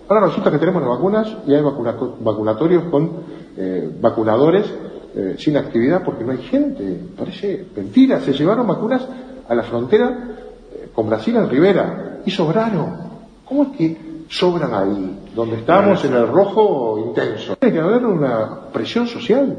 Ahora 0.08 0.26
resulta 0.26 0.50
que 0.50 0.58
tenemos 0.58 0.82
las 0.82 0.90
vacunas 0.90 1.36
y 1.46 1.54
hay 1.54 1.62
vacunatorios 1.62 2.84
con 2.84 3.10
eh, 3.56 3.90
vacunadores 4.00 4.66
eh, 5.14 5.36
sin 5.38 5.56
actividad 5.56 6.02
porque 6.04 6.24
no 6.24 6.32
hay 6.32 6.38
gente. 6.38 7.00
Parece 7.16 7.66
mentira. 7.76 8.20
Se 8.20 8.32
llevaron 8.32 8.66
vacunas 8.66 9.06
a 9.48 9.54
la 9.54 9.62
frontera 9.62 10.36
eh, 10.72 10.88
con 10.94 11.08
Brasil 11.08 11.36
en 11.36 11.48
Rivera 11.48 12.20
y 12.24 12.30
sobraron. 12.30 12.96
¿Cómo 13.44 13.64
es 13.64 13.68
que 13.76 13.96
sobran 14.28 14.74
ahí? 14.74 15.18
Donde 15.34 15.56
estamos 15.56 16.04
en 16.04 16.14
el 16.14 16.28
rojo 16.28 16.98
intenso. 17.06 17.56
Tiene 17.56 17.74
que 17.74 17.80
haber 17.80 18.06
una 18.06 18.68
presión 18.72 19.06
social 19.06 19.56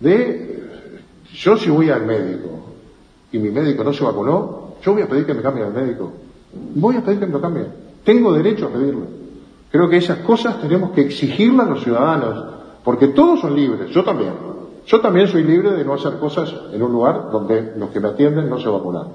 de 0.00 0.62
yo 1.32 1.56
si 1.56 1.70
voy 1.70 1.90
al 1.90 2.04
médico 2.04 2.73
y 3.34 3.38
mi 3.40 3.50
médico 3.50 3.82
no 3.82 3.92
se 3.92 4.04
vacunó, 4.04 4.74
yo 4.80 4.92
voy 4.92 5.02
a 5.02 5.08
pedir 5.08 5.26
que 5.26 5.34
me 5.34 5.42
cambie 5.42 5.64
al 5.64 5.72
médico. 5.72 6.12
Voy 6.76 6.96
a 6.96 7.00
pedir 7.00 7.18
que 7.18 7.26
me 7.26 7.32
lo 7.32 7.40
cambie. 7.40 7.66
Tengo 8.04 8.32
derecho 8.32 8.66
a 8.66 8.68
pedirlo. 8.68 9.06
Creo 9.72 9.88
que 9.88 9.96
esas 9.96 10.18
cosas 10.18 10.60
tenemos 10.60 10.92
que 10.92 11.00
exigirlas 11.00 11.66
a 11.66 11.70
los 11.70 11.82
ciudadanos, 11.82 12.44
porque 12.84 13.08
todos 13.08 13.40
son 13.40 13.56
libres, 13.56 13.90
yo 13.90 14.04
también. 14.04 14.34
Yo 14.86 15.00
también 15.00 15.26
soy 15.26 15.42
libre 15.42 15.72
de 15.72 15.84
no 15.84 15.94
hacer 15.94 16.12
cosas 16.20 16.54
en 16.72 16.80
un 16.80 16.92
lugar 16.92 17.30
donde 17.32 17.72
los 17.76 17.90
que 17.90 17.98
me 17.98 18.06
atienden 18.06 18.48
no 18.48 18.60
se 18.60 18.68
vacunan. 18.68 19.08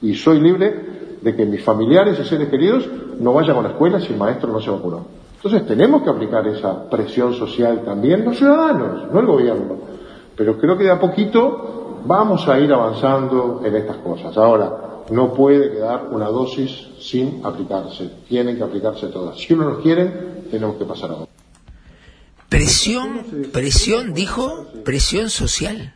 Y 0.00 0.14
soy 0.14 0.40
libre 0.40 1.18
de 1.20 1.36
que 1.36 1.44
mis 1.44 1.62
familiares 1.62 2.18
y 2.18 2.24
seres 2.24 2.48
queridos 2.48 2.88
no 3.20 3.34
vayan 3.34 3.58
a 3.58 3.62
la 3.62 3.68
escuela 3.68 4.00
si 4.00 4.14
el 4.14 4.18
maestro 4.18 4.50
no 4.50 4.60
se 4.62 4.70
vacunó. 4.70 5.04
Entonces 5.34 5.66
tenemos 5.66 6.02
que 6.02 6.08
aplicar 6.08 6.48
esa 6.48 6.88
presión 6.88 7.34
social 7.34 7.82
también 7.84 8.24
los 8.24 8.38
ciudadanos, 8.38 9.12
no 9.12 9.20
el 9.20 9.26
gobierno. 9.26 9.76
Pero 10.34 10.56
creo 10.56 10.78
que 10.78 10.84
de 10.84 10.92
a 10.92 10.98
poquito 10.98 11.76
vamos 12.06 12.46
a 12.48 12.58
ir 12.58 12.72
avanzando 12.72 13.62
en 13.64 13.74
estas 13.74 13.96
cosas. 13.98 14.36
Ahora, 14.36 15.04
no 15.10 15.34
puede 15.34 15.72
quedar 15.72 16.08
una 16.10 16.26
dosis 16.26 16.70
sin 17.00 17.44
aplicarse. 17.44 18.10
Tienen 18.28 18.56
que 18.56 18.62
aplicarse 18.62 19.08
todas. 19.08 19.38
Si 19.38 19.52
uno 19.52 19.70
no 19.70 19.80
quiere, 19.80 20.06
tenemos 20.50 20.76
que 20.76 20.84
pasar 20.84 21.10
a 21.10 21.14
otro. 21.14 21.28
Presión, 22.48 23.48
presión, 23.52 24.14
dijo, 24.14 24.66
presión 24.84 25.30
social. 25.30 25.94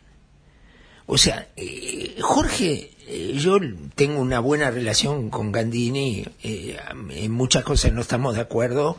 O 1.07 1.17
sea, 1.17 1.49
eh, 1.57 2.17
Jorge, 2.21 2.91
eh, 3.07 3.33
yo 3.37 3.59
tengo 3.95 4.21
una 4.21 4.41
buena 4.41 4.71
relación 4.71 5.31
con 5.31 5.53
Gandini, 5.53 6.25
eh, 6.43 6.77
en 7.11 7.33
muchas 7.33 7.65
cosas 7.65 7.93
no 7.93 8.01
estamos 8.01 8.35
de 8.35 8.43
acuerdo, 8.43 8.97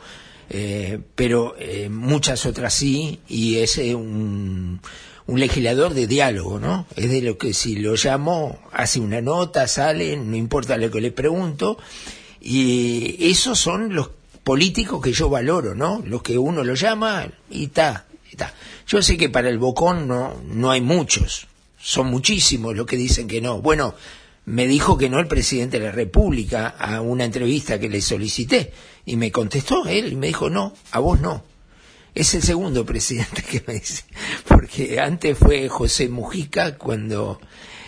pero 1.14 1.54
muchas 1.88 2.44
otras 2.44 2.74
sí, 2.74 3.20
y 3.26 3.56
es 3.56 3.78
un 3.78 4.80
un 5.26 5.40
legislador 5.40 5.94
de 5.94 6.06
diálogo, 6.06 6.58
¿no? 6.58 6.86
Es 6.96 7.10
de 7.10 7.22
lo 7.22 7.38
que 7.38 7.52
si 7.54 7.76
lo 7.76 7.94
llamo, 7.94 8.58
hace 8.72 9.00
una 9.00 9.20
nota, 9.20 9.68
sale, 9.68 10.16
no 10.16 10.36
importa 10.36 10.76
lo 10.76 10.90
que 10.90 11.00
le 11.00 11.12
pregunto, 11.12 11.78
y 12.40 13.16
esos 13.30 13.58
son 13.58 13.94
los 13.94 14.10
políticos 14.42 15.00
que 15.00 15.12
yo 15.12 15.28
valoro, 15.28 15.74
¿no? 15.74 16.02
Los 16.04 16.22
que 16.22 16.38
uno 16.38 16.64
lo 16.64 16.74
llama 16.74 17.28
y 17.50 17.64
está, 17.64 18.06
está. 18.30 18.52
Yo 18.86 19.00
sé 19.02 19.16
que 19.16 19.28
para 19.28 19.48
el 19.48 19.58
Bocón 19.58 20.08
no, 20.08 20.40
no 20.44 20.70
hay 20.70 20.80
muchos, 20.80 21.46
son 21.78 22.08
muchísimos 22.08 22.76
los 22.76 22.86
que 22.86 22.96
dicen 22.96 23.28
que 23.28 23.40
no. 23.40 23.60
Bueno, 23.60 23.94
me 24.44 24.66
dijo 24.66 24.98
que 24.98 25.08
no 25.08 25.20
el 25.20 25.28
presidente 25.28 25.78
de 25.78 25.86
la 25.86 25.92
República 25.92 26.68
a 26.68 27.00
una 27.00 27.24
entrevista 27.24 27.78
que 27.78 27.88
le 27.88 28.00
solicité 28.00 28.72
y 29.06 29.16
me 29.16 29.30
contestó 29.30 29.86
él 29.86 30.12
y 30.12 30.16
me 30.16 30.26
dijo 30.28 30.50
no, 30.50 30.74
a 30.90 30.98
vos 30.98 31.20
no. 31.20 31.44
Es 32.14 32.34
el 32.34 32.42
segundo 32.42 32.84
presidente 32.84 33.42
que 33.42 33.62
me 33.66 33.74
dice, 33.74 34.04
porque 34.46 35.00
antes 35.00 35.38
fue 35.38 35.68
José 35.70 36.10
Mujica 36.10 36.76
cuando 36.76 37.40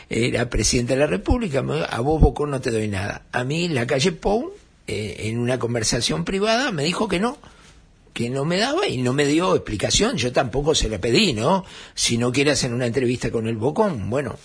era 0.08 0.48
presidente 0.48 0.94
de 0.94 1.00
la 1.00 1.06
República, 1.06 1.58
a 1.90 2.00
vos 2.00 2.20
Bocón 2.22 2.50
no 2.50 2.60
te 2.60 2.70
doy 2.70 2.88
nada. 2.88 3.26
A 3.32 3.44
mí 3.44 3.68
la 3.68 3.86
calle 3.86 4.12
Pou, 4.12 4.54
eh, 4.86 5.16
en 5.24 5.38
una 5.38 5.58
conversación 5.58 6.24
privada, 6.24 6.72
me 6.72 6.84
dijo 6.84 7.06
que 7.06 7.20
no, 7.20 7.36
que 8.14 8.30
no 8.30 8.46
me 8.46 8.56
daba 8.56 8.86
y 8.88 8.96
no 8.96 9.12
me 9.12 9.26
dio 9.26 9.54
explicación. 9.54 10.16
Yo 10.16 10.32
tampoco 10.32 10.74
se 10.74 10.88
la 10.88 10.98
pedí, 10.98 11.34
¿no? 11.34 11.66
Si 11.94 12.16
no 12.16 12.32
quiere 12.32 12.52
hacer 12.52 12.72
una 12.72 12.86
entrevista 12.86 13.30
con 13.30 13.46
el 13.46 13.56
Bocón, 13.56 14.08
bueno, 14.08 14.38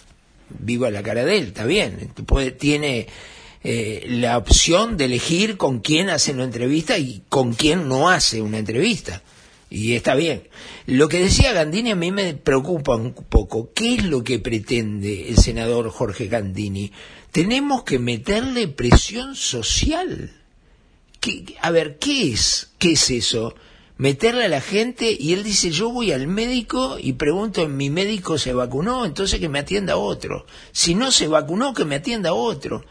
viva 0.49 0.91
la 0.91 1.03
cara 1.03 1.23
de 1.23 1.37
él, 1.37 1.47
está 1.47 1.63
bien. 1.63 2.11
Tiene 2.57 3.07
eh, 3.63 4.05
la 4.09 4.37
opción 4.37 4.97
de 4.97 5.05
elegir 5.05 5.55
con 5.55 5.79
quién 5.79 6.09
hace 6.09 6.33
una 6.33 6.43
entrevista 6.43 6.97
y 6.97 7.23
con 7.29 7.53
quién 7.53 7.87
no 7.87 8.09
hace 8.09 8.41
una 8.41 8.57
entrevista 8.57 9.21
y 9.69 9.93
está 9.93 10.15
bien. 10.15 10.47
Lo 10.87 11.07
que 11.09 11.21
decía 11.21 11.53
Gandini 11.53 11.91
a 11.91 11.95
mí 11.95 12.11
me 12.11 12.33
preocupa 12.33 12.95
un 12.95 13.13
poco. 13.13 13.71
¿Qué 13.73 13.95
es 13.95 14.05
lo 14.05 14.23
que 14.23 14.39
pretende 14.39 15.29
el 15.29 15.37
senador 15.37 15.89
Jorge 15.89 16.27
Gandini? 16.27 16.91
Tenemos 17.31 17.83
que 17.83 17.99
meterle 17.99 18.67
presión 18.67 19.35
social. 19.35 20.31
a 21.61 21.71
ver, 21.71 21.99
¿qué 21.99 22.31
es? 22.31 22.71
¿Qué 22.79 22.93
es 22.93 23.11
eso? 23.11 23.53
Meterle 23.97 24.45
a 24.45 24.49
la 24.49 24.61
gente 24.61 25.15
y 25.19 25.33
él 25.33 25.43
dice, 25.43 25.69
yo 25.69 25.91
voy 25.91 26.13
al 26.13 26.25
médico 26.25 26.97
y 26.99 27.13
pregunto, 27.13 27.67
¿mi 27.67 27.89
médico 27.89 28.37
se 28.37 28.53
vacunó? 28.53 29.05
Entonces 29.05 29.39
que 29.39 29.49
me 29.49 29.59
atienda 29.59 29.97
otro. 29.97 30.45
Si 30.71 30.95
no 30.95 31.11
se 31.11 31.27
vacunó, 31.27 31.73
que 31.73 31.85
me 31.85 31.95
atienda 31.95 32.33
otro. 32.33 32.85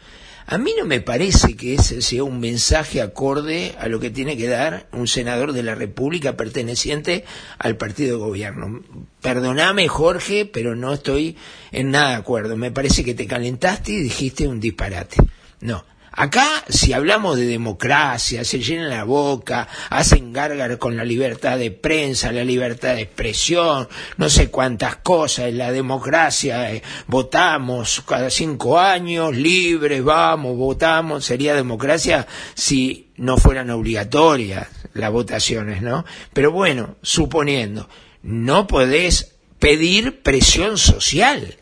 A 0.51 0.57
mí 0.57 0.73
no 0.75 0.83
me 0.83 0.99
parece 0.99 1.55
que 1.55 1.75
ese 1.75 2.01
sea 2.01 2.23
un 2.23 2.39
mensaje 2.39 3.03
acorde 3.03 3.75
a 3.77 3.87
lo 3.87 3.99
que 3.99 4.09
tiene 4.09 4.35
que 4.35 4.47
dar 4.47 4.87
un 4.91 5.07
senador 5.07 5.53
de 5.53 5.61
la 5.61 5.75
República 5.75 6.37
perteneciente 6.37 7.23
al 7.59 7.77
partido 7.77 8.17
de 8.17 8.23
gobierno. 8.25 8.81
Perdóname, 9.21 9.87
Jorge, 9.87 10.49
pero 10.51 10.75
no 10.75 10.93
estoy 10.93 11.37
en 11.71 11.91
nada 11.91 12.09
de 12.09 12.15
acuerdo. 12.15 12.57
Me 12.57 12.71
parece 12.71 13.03
que 13.03 13.13
te 13.13 13.27
calentaste 13.27 13.91
y 13.91 14.01
dijiste 14.01 14.47
un 14.47 14.59
disparate. 14.59 15.17
No. 15.61 15.85
Acá, 16.11 16.63
si 16.67 16.93
hablamos 16.93 17.37
de 17.37 17.45
democracia, 17.45 18.43
se 18.43 18.59
llenan 18.59 18.89
la 18.89 19.03
boca, 19.03 19.67
hacen 19.89 20.33
gárgar 20.33 20.77
con 20.77 20.97
la 20.97 21.03
libertad 21.03 21.57
de 21.57 21.71
prensa, 21.71 22.31
la 22.31 22.43
libertad 22.43 22.95
de 22.95 23.01
expresión, 23.01 23.87
no 24.17 24.29
sé 24.29 24.49
cuántas 24.49 24.97
cosas, 24.97 25.53
la 25.53 25.71
democracia, 25.71 26.73
eh, 26.73 26.83
votamos 27.07 28.03
cada 28.07 28.29
cinco 28.29 28.79
años, 28.79 29.35
libres, 29.35 30.03
vamos, 30.03 30.57
votamos, 30.57 31.25
sería 31.25 31.53
democracia 31.53 32.27
si 32.53 33.11
no 33.17 33.37
fueran 33.37 33.69
obligatorias 33.69 34.67
las 34.93 35.11
votaciones, 35.11 35.81
¿no? 35.81 36.05
Pero 36.33 36.51
bueno, 36.51 36.95
suponiendo, 37.01 37.87
no 38.23 38.67
podés 38.67 39.35
pedir 39.59 40.21
presión 40.21 40.77
social 40.77 41.57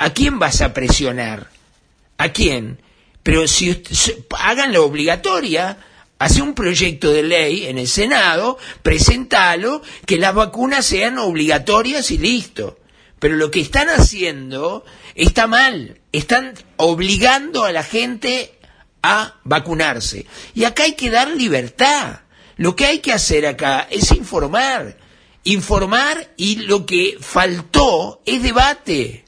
¿A 0.00 0.10
quién 0.10 0.38
vas 0.38 0.60
a 0.60 0.72
presionar? 0.74 1.50
¿A 2.18 2.28
quién? 2.28 2.78
Pero 3.28 3.46
si 3.46 3.82
se- 3.90 4.24
háganlo 4.38 4.86
obligatoria, 4.86 5.76
hace 6.18 6.40
un 6.40 6.54
proyecto 6.54 7.12
de 7.12 7.22
ley 7.22 7.66
en 7.66 7.76
el 7.76 7.86
Senado, 7.86 8.56
presentalo, 8.82 9.82
que 10.06 10.16
las 10.16 10.34
vacunas 10.34 10.86
sean 10.86 11.18
obligatorias 11.18 12.10
y 12.10 12.16
listo. 12.16 12.78
Pero 13.18 13.36
lo 13.36 13.50
que 13.50 13.60
están 13.60 13.90
haciendo 13.90 14.86
está 15.14 15.46
mal. 15.46 16.00
Están 16.10 16.54
obligando 16.78 17.66
a 17.66 17.72
la 17.72 17.82
gente 17.82 18.58
a 19.02 19.34
vacunarse. 19.44 20.24
Y 20.54 20.64
acá 20.64 20.84
hay 20.84 20.94
que 20.94 21.10
dar 21.10 21.28
libertad. 21.28 22.20
Lo 22.56 22.76
que 22.76 22.86
hay 22.86 23.00
que 23.00 23.12
hacer 23.12 23.44
acá 23.44 23.86
es 23.90 24.10
informar. 24.12 24.96
Informar 25.44 26.32
y 26.38 26.56
lo 26.60 26.86
que 26.86 27.18
faltó 27.20 28.22
es 28.24 28.42
debate 28.42 29.26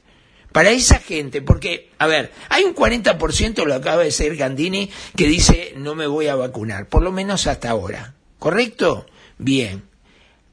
para 0.51 0.71
esa 0.71 0.99
gente, 0.99 1.41
porque, 1.41 1.89
a 1.97 2.07
ver, 2.07 2.31
hay 2.49 2.63
un 2.63 2.75
40%, 2.75 3.65
lo 3.65 3.73
acaba 3.73 3.99
de 3.99 4.05
decir 4.05 4.35
Gandini, 4.35 4.89
que 5.15 5.27
dice 5.27 5.73
no 5.77 5.95
me 5.95 6.07
voy 6.07 6.27
a 6.27 6.35
vacunar, 6.35 6.87
por 6.87 7.03
lo 7.03 7.11
menos 7.11 7.47
hasta 7.47 7.69
ahora. 7.69 8.15
¿Correcto? 8.39 9.05
Bien. 9.37 9.83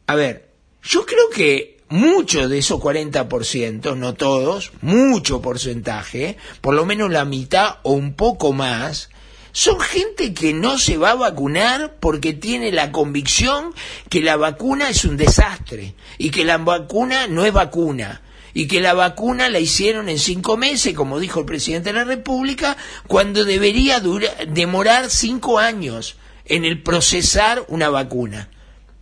A 0.07 0.15
ver, 0.15 0.49
yo 0.83 1.05
creo 1.05 1.31
que 1.31 1.79
muchos 1.89 2.49
de 2.49 2.59
esos 2.59 2.81
40%, 2.81 3.97
no 3.97 4.15
todos, 4.15 4.73
mucho 4.83 5.41
porcentaje, 5.41 6.37
por 6.61 6.75
lo 6.75 6.85
menos 6.85 7.11
la 7.11 7.25
mitad 7.25 7.77
o 7.83 7.93
un 7.93 8.15
poco 8.15 8.53
más, 8.53 9.11
son 9.53 9.81
gente 9.81 10.35
que 10.35 10.53
no 10.53 10.79
se 10.79 10.99
va 10.99 11.13
a 11.13 11.17
vacunar 11.17 11.97
porque 11.99 12.35
tiene 12.35 12.71
la 12.71 12.93
convicción 12.93 13.73
que 14.09 14.21
la 14.21 14.37
vacuna 14.37 14.91
es 14.91 15.05
un 15.05 15.17
desastre 15.17 15.95
y 16.19 16.31
que 16.31 16.45
la 16.45 16.59
vacuna 16.59 17.27
no 17.27 17.45
es 17.45 17.53
vacuna 17.53 18.23
y 18.59 18.67
que 18.67 18.81
la 18.81 18.93
vacuna 18.93 19.49
la 19.49 19.61
hicieron 19.61 20.09
en 20.09 20.19
cinco 20.19 20.57
meses, 20.57 20.93
como 20.93 21.21
dijo 21.21 21.39
el 21.39 21.47
presidente 21.47 21.91
de 21.91 21.99
la 22.01 22.03
República, 22.03 22.77
cuando 23.07 23.45
debería 23.45 24.03
demorar 24.49 25.11
cinco 25.11 25.61
años 25.61 26.17
en 26.45 26.65
el 26.65 26.83
procesar 26.83 27.65
una 27.69 27.89
vacuna. 27.89 28.51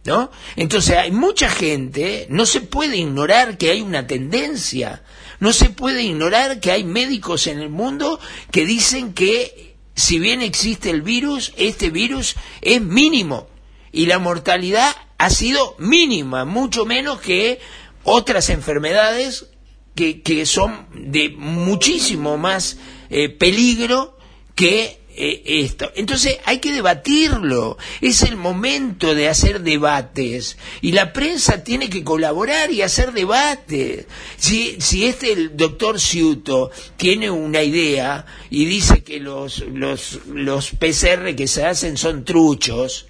¿No? 0.05 0.31
Entonces 0.57 0.99
hay 0.99 1.11
mucha 1.11 1.49
gente, 1.49 2.27
no 2.29 2.45
se 2.45 2.61
puede 2.61 2.99
ignorar 2.99 3.57
que 3.57 3.71
hay 3.71 3.81
una 3.81 4.07
tendencia, 4.07 5.03
no 5.41 5.55
se 5.55 5.71
puede 5.71 6.03
ignorar 6.03 6.61
que 6.61 6.73
hay 6.73 6.85
médicos 6.85 7.47
en 7.47 7.59
el 7.59 7.71
mundo 7.71 8.21
que 8.51 8.67
dicen 8.67 9.15
que 9.15 9.79
si 9.95 10.19
bien 10.19 10.43
existe 10.43 10.91
el 10.91 11.01
virus, 11.01 11.55
este 11.57 11.89
virus 11.89 12.37
es 12.61 12.83
mínimo 12.83 13.49
y 13.91 14.05
la 14.05 14.19
mortalidad 14.19 14.95
ha 15.17 15.31
sido 15.31 15.77
mínima, 15.79 16.45
mucho 16.45 16.85
menos 16.85 17.23
que 17.23 17.59
otras 18.07 18.49
enfermedades 18.51 19.47
que, 19.95 20.23
que 20.23 20.47
son 20.47 20.87
de 20.95 21.31
muchísimo 21.31 22.39
más 22.39 22.79
eh, 23.11 23.29
peligro 23.29 24.17
que 24.55 25.01
eh, 25.19 25.43
esto. 25.65 25.91
Entonces 25.97 26.39
hay 26.45 26.59
que 26.59 26.73
debatirlo. 26.73 27.79
Es 28.03 28.23
el 28.23 28.37
momento 28.37 29.15
de 29.15 29.29
hacer 29.29 29.63
debates. 29.63 30.59
Y 30.83 30.93
la 30.93 31.13
prensa 31.13 31.65
tiene 31.65 31.89
que 31.89 32.05
colaborar 32.05 32.71
y 32.71 32.83
hacer 32.83 33.13
debates. 33.13 34.07
Si, 34.37 34.77
si 34.81 35.07
este 35.07 35.33
el 35.33 35.57
doctor 35.57 35.99
Ciuto 35.99 36.71
tiene 36.99 37.31
una 37.31 37.63
idea 37.63 38.27
y 38.51 38.67
dice 38.67 39.03
que 39.03 39.19
los, 39.19 39.61
los, 39.73 40.21
los 40.27 40.71
PCR 40.71 41.35
que 41.35 41.49
se 41.49 41.65
hacen 41.65 41.97
son 41.97 42.25
truchos, 42.25 43.07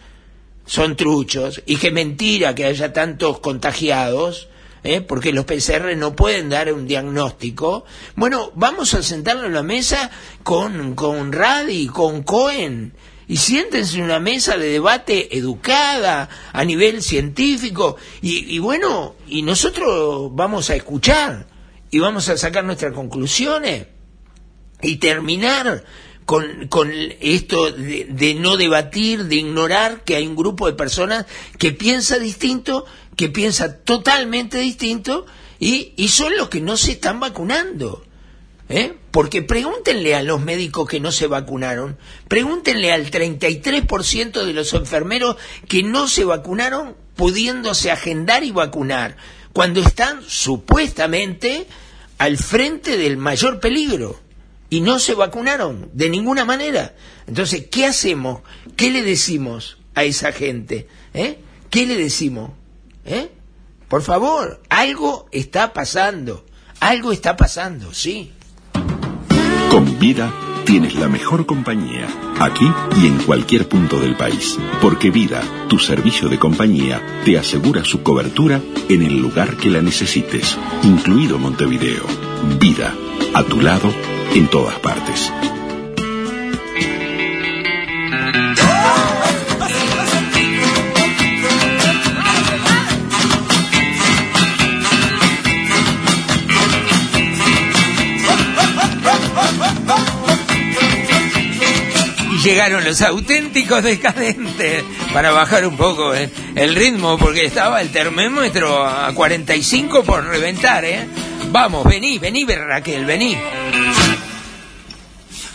son 0.65 0.97
truchos, 0.97 1.63
y 1.67 1.77
que 1.77 1.91
mentira 1.91 2.55
que 2.55 2.67
haya 2.67 2.93
tantos 2.93 3.41
contagiados, 3.41 4.49
¿eh? 4.87 5.01
porque 5.01 5.33
los 5.33 5.45
PCR 5.45 5.97
no 5.97 6.15
pueden 6.15 6.49
dar 6.49 6.73
un 6.73 6.87
diagnóstico. 6.87 7.85
Bueno, 8.15 8.53
vamos 8.55 8.95
a 8.95 9.03
sentarnos 9.03 9.47
en 9.47 9.55
la 9.55 9.63
mesa 9.63 10.11
con, 10.43 10.95
con 10.95 11.33
Radi, 11.33 11.87
con 11.89 12.23
Cohen, 12.23 12.95
y 13.29 13.37
siéntense 13.39 13.99
en 13.99 14.05
una 14.05 14.21
mesa 14.21 14.57
de 14.57 14.69
debate 14.69 15.37
educada 15.37 16.29
a 16.53 16.65
nivel 16.65 17.03
científico, 17.03 17.97
y, 18.23 18.55
y 18.55 18.59
bueno, 18.59 19.17
y 19.27 19.43
nosotros 19.43 20.31
vamos 20.33 20.71
a 20.71 20.77
escuchar, 20.77 21.47
y 21.91 21.99
vamos 21.99 22.29
a 22.29 22.37
sacar 22.37 22.65
nuestras 22.65 22.93
conclusiones, 22.93 23.87
y 24.83 24.97
terminar 24.97 25.85
con, 26.27 26.67
con 26.67 26.93
esto 27.21 27.71
de, 27.71 28.37
no 28.39 28.57
debatir, 28.57 29.25
de 29.25 29.37
ignorar 29.37 30.03
que 30.03 30.17
hay 30.17 30.27
un 30.27 30.35
grupo 30.35 30.67
de 30.67 30.73
personas 30.73 31.25
que 31.57 31.71
piensa 31.71 32.19
distinto, 32.19 32.85
que 33.15 33.29
piensa 33.29 33.79
totalmente 33.79 34.59
distinto 34.59 35.25
y, 35.61 35.93
y 35.97 36.09
son 36.09 36.37
los 36.37 36.49
que 36.49 36.61
no 36.61 36.77
se 36.77 36.93
están 36.93 37.21
vacunando. 37.21 38.05
¿eh? 38.69 38.97
Porque 39.13 39.43
pregúntenle 39.43 40.17
a 40.17 40.25
los 40.25 40.41
médicos 40.41 40.89
que 40.89 40.99
no 40.99 41.13
se 41.13 41.29
vacunaron, 41.29 41.97
pregúntenle 42.27 42.93
al 42.93 43.09
33% 43.09 44.45
de 44.45 44.53
los 44.53 44.75
enfermeros 44.75 45.37
que 45.69 45.85
no 45.85 46.09
se 46.09 46.25
vacunaron 46.25 46.97
pudiéndose 47.15 47.93
agendar 47.93 48.43
y 48.43 48.51
vacunar, 48.51 49.17
cuando 49.53 49.81
están 49.81 50.23
supuestamente 50.27 51.69
al 52.19 52.37
frente 52.37 52.97
del 52.97 53.17
mayor 53.17 53.61
peligro 53.61 54.26
y 54.77 54.83
no 54.83 54.99
se 54.99 55.15
vacunaron 55.15 55.89
de 55.95 56.11
ninguna 56.11 56.45
manera. 56.45 56.95
Entonces, 57.27 57.65
¿qué 57.71 57.87
hacemos? 57.87 58.43
¿Qué 58.77 58.91
le 58.91 59.03
decimos 59.03 59.79
a 59.95 60.05
esa 60.05 60.33
gente? 60.33 60.87
¿Eh? 61.15 61.39
¿Qué 61.71 61.87
le 61.87 61.97
decimos? 61.97 62.51
¿Eh? 63.07 63.31
Por 63.89 64.03
favor, 64.03 64.61
algo 64.69 65.29
está 65.33 65.73
pasando. 65.73 66.45
Algo 66.79 67.11
está 67.11 67.39
pasando, 67.39 67.95
sí. 67.95 68.33
Con 69.71 69.99
vida 69.99 70.31
tienes 70.67 70.97
la 70.97 71.09
mejor 71.09 71.47
compañía, 71.47 72.09
aquí 72.41 72.71
y 73.01 73.07
en 73.07 73.19
cualquier 73.19 73.69
punto 73.69 74.01
del 74.01 74.17
país. 74.17 74.59
Porque 74.83 75.11
Vida, 75.11 75.41
tu 75.69 75.79
servicio 75.79 76.29
de 76.29 76.39
compañía, 76.39 77.01
te 77.25 77.39
asegura 77.39 77.85
su 77.85 78.03
cobertura 78.03 78.61
en 78.89 79.03
el 79.03 79.23
lugar 79.23 79.57
que 79.57 79.71
la 79.71 79.81
necesites, 79.81 80.59
incluido 80.83 81.39
Montevideo. 81.39 82.05
Vida, 82.61 82.93
a 83.33 83.45
tu 83.45 83.61
lado, 83.61 83.91
en 84.35 84.49
todas 84.49 84.79
partes. 84.81 85.33
Llegaron 102.47 102.85
los 102.85 103.03
auténticos 103.03 103.83
decadentes 103.83 104.85
para 105.13 105.33
bajar 105.33 105.67
un 105.67 105.77
poco 105.77 106.15
eh, 106.15 106.31
el 106.55 106.77
ritmo, 106.77 107.19
porque 107.19 107.45
estaba 107.45 107.81
el 107.81 107.91
termómetro 107.91 108.87
a 108.87 109.13
45 109.13 110.05
por 110.05 110.25
reventar, 110.25 110.85
¿eh? 110.85 111.09
Vamos, 111.51 111.85
vení, 111.85 112.21
vení, 112.21 112.47
Raquel, 112.47 113.05
vení. 113.05 113.37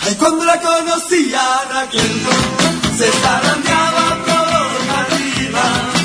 Ay, 0.02 0.16
cuando 0.20 0.44
la 0.44 0.60
conocí 0.60 1.34
a 1.34 1.62
Raquel, 1.74 2.12
se 2.98 3.10
zarandeaba 3.10 4.18
por 4.26 4.42
arriba. 4.98 6.01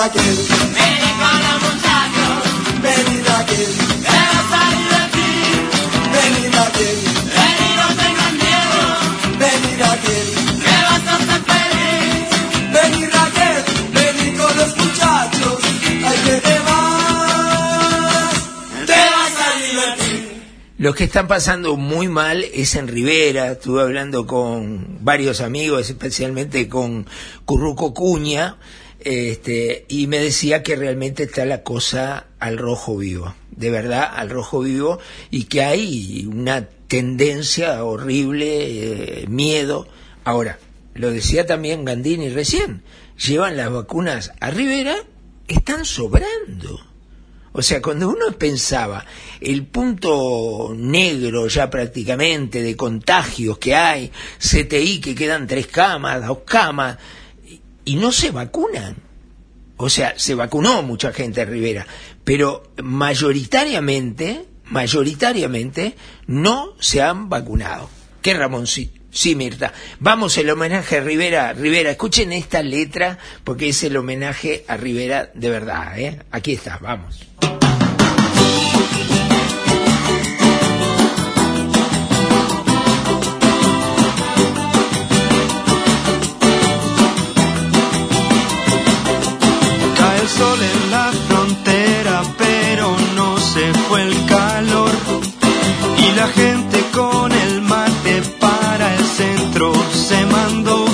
Raquel. 0.00 0.22
Vení 0.22 1.10
con 1.20 1.38
los 1.44 1.58
muchachos, 1.66 2.40
Vení 2.80 3.18
Raquel, 3.20 3.72
te 4.00 4.18
vas 4.32 4.50
a 4.56 4.64
divertir. 4.80 5.60
vení 6.14 6.44
Raquel, 6.56 6.98
Vení, 7.36 7.68
no 7.76 7.86
tengas 8.00 8.32
miedo, 8.42 8.80
vení 9.42 9.72
Raquel, 9.82 10.26
que 10.64 10.76
vas 10.88 11.04
a 11.06 11.16
ser 11.28 11.42
feliz. 11.52 12.28
vení 12.72 13.02
Raquel, 13.12 13.58
vení 13.92 14.28
con 14.38 14.52
los 14.56 14.72
muchachos, 14.78 15.58
hay 16.06 16.18
que 16.24 16.36
te 16.48 16.56
vas, 16.60 18.34
te 18.86 19.00
vas 19.16 19.36
a 19.36 19.48
divertir. 19.66 20.20
Los 20.78 20.94
que 20.94 21.04
están 21.04 21.28
pasando 21.28 21.76
muy 21.76 22.08
mal 22.08 22.42
es 22.54 22.74
en 22.74 22.88
Rivera. 22.88 23.52
Estuve 23.52 23.82
hablando 23.82 24.26
con 24.26 25.04
varios 25.04 25.42
amigos, 25.42 25.90
especialmente 25.90 26.70
con 26.70 27.06
Curruco 27.44 27.92
Cuña, 27.92 28.56
este, 29.04 29.84
y 29.88 30.06
me 30.06 30.18
decía 30.18 30.62
que 30.62 30.76
realmente 30.76 31.24
está 31.24 31.44
la 31.44 31.62
cosa 31.62 32.26
al 32.38 32.58
rojo 32.58 32.96
vivo, 32.96 33.34
de 33.50 33.70
verdad, 33.70 34.10
al 34.14 34.30
rojo 34.30 34.60
vivo, 34.60 34.98
y 35.30 35.44
que 35.44 35.62
hay 35.62 36.26
una 36.26 36.68
tendencia 36.88 37.84
horrible, 37.84 39.22
eh, 39.22 39.26
miedo. 39.28 39.86
Ahora, 40.24 40.58
lo 40.94 41.10
decía 41.10 41.46
también 41.46 41.84
Gandini 41.84 42.30
recién, 42.30 42.82
llevan 43.16 43.56
las 43.56 43.72
vacunas 43.72 44.32
a 44.40 44.50
Rivera, 44.50 44.96
están 45.46 45.84
sobrando. 45.84 46.80
O 47.52 47.62
sea, 47.62 47.82
cuando 47.82 48.08
uno 48.08 48.32
pensaba 48.38 49.04
el 49.40 49.66
punto 49.66 50.72
negro 50.76 51.48
ya 51.48 51.68
prácticamente 51.68 52.62
de 52.62 52.76
contagios 52.76 53.58
que 53.58 53.74
hay, 53.74 54.12
CTI 54.38 55.00
que 55.00 55.16
quedan 55.16 55.48
tres 55.48 55.66
camas, 55.66 56.24
dos 56.24 56.38
camas, 56.44 56.98
y 57.84 57.96
no 57.96 58.12
se 58.12 58.30
vacunan. 58.30 58.96
O 59.76 59.88
sea, 59.88 60.14
se 60.16 60.34
vacunó 60.34 60.82
mucha 60.82 61.12
gente 61.12 61.40
en 61.40 61.50
Rivera, 61.50 61.86
pero 62.22 62.72
mayoritariamente, 62.82 64.44
mayoritariamente 64.66 65.96
no 66.26 66.74
se 66.80 67.00
han 67.00 67.28
vacunado. 67.30 67.88
¿Qué 68.20 68.34
Ramón? 68.34 68.66
Sí, 68.66 68.92
sí, 69.10 69.34
Mirta. 69.34 69.72
Vamos, 69.98 70.36
el 70.36 70.50
homenaje 70.50 70.98
a 70.98 71.00
Rivera. 71.00 71.52
Rivera, 71.54 71.90
escuchen 71.90 72.32
esta 72.32 72.62
letra 72.62 73.18
porque 73.42 73.70
es 73.70 73.82
el 73.82 73.96
homenaje 73.96 74.64
a 74.68 74.76
Rivera 74.76 75.30
de 75.32 75.48
verdad. 75.50 75.98
¿eh? 75.98 76.18
Aquí 76.30 76.52
está, 76.52 76.78
vamos. 76.78 77.26
La 96.20 96.28
gente 96.28 96.78
con 96.92 97.32
el 97.32 97.62
mate 97.62 98.20
para 98.38 98.94
el 98.94 99.04
centro 99.20 99.72
se 100.08 100.26
mandó. 100.26 100.84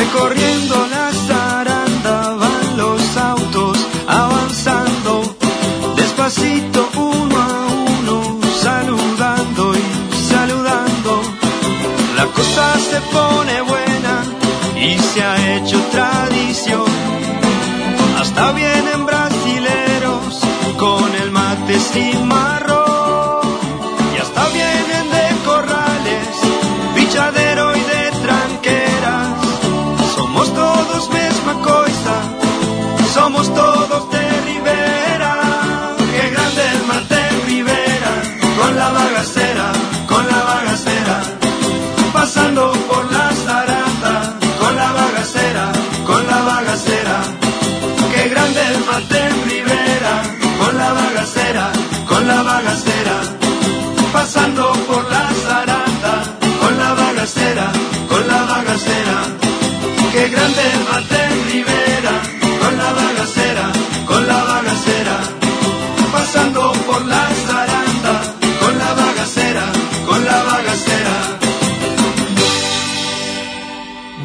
Recorriendo 0.00 0.74
la 0.94 1.06
zaranda 1.26 2.34
van 2.42 2.76
los 2.76 3.16
autos 3.16 3.78
avanzando. 4.06 5.12
Despacito 5.96 6.80
uno 6.96 7.36
a 7.50 7.56
uno, 7.92 8.16
saludando 8.66 9.62
y 9.84 9.86
saludando. 10.32 11.12
La 12.18 12.26
cosa 12.26 12.64
se 12.90 13.00
pone 13.16 13.56
buena 13.72 14.14
y 14.86 14.98
se 14.98 15.22
ha 15.22 15.36
hecho 15.56 15.78
tradición. 15.94 16.90
Hasta 18.20 18.52
vienen 18.52 19.00
brasileros 19.06 20.40
con 20.76 21.08
el 21.22 21.30
mate 21.30 21.80
sin 21.92 22.28
somos 33.30 33.54
todos 33.54 34.10
de 34.10 34.24
Rivera. 34.48 35.32
Qué 36.14 36.30
grande 36.30 36.62
el 36.74 36.82
mate 36.90 37.18
en 37.30 37.46
Rivera, 37.46 38.12
con 38.58 38.76
la 38.76 38.88
bagacera, 38.90 39.66
con 40.08 40.26
la 40.26 40.40
bagacera. 40.52 41.16
Pasando 42.12 42.72
por 42.88 43.04
la 43.12 43.30
zaranda, 43.44 44.14
con 44.60 44.74
la 44.76 44.92
bagacera, 45.00 45.64
con 46.06 46.26
la 46.26 46.38
bagacera. 46.52 47.16
Qué 48.12 48.28
grande 48.30 48.60
el 48.72 48.78
mate 48.90 49.18
en 49.28 49.36
Rivera, 49.48 50.14
con 50.60 50.76
la 50.76 50.92
bagacera, 50.92 51.72
con 52.08 52.26
la 52.26 52.42
bagacera. 52.42 53.16
Pasando 54.12 54.72
por 54.88 55.04
la 55.08 55.24
zaranda, 55.44 56.14
con 56.60 56.78
la 56.78 56.94
bagacera, 56.94 57.66
con 58.08 58.26
la 58.26 58.40
bagacera. 58.52 59.18
Qué 60.12 60.28
grande 60.28 60.62
el 60.74 60.80
mate 60.90 61.29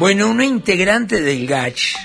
Bueno, 0.06 0.30
una 0.30 0.44
integrante 0.44 1.20
del 1.20 1.48
GACH 1.48 1.96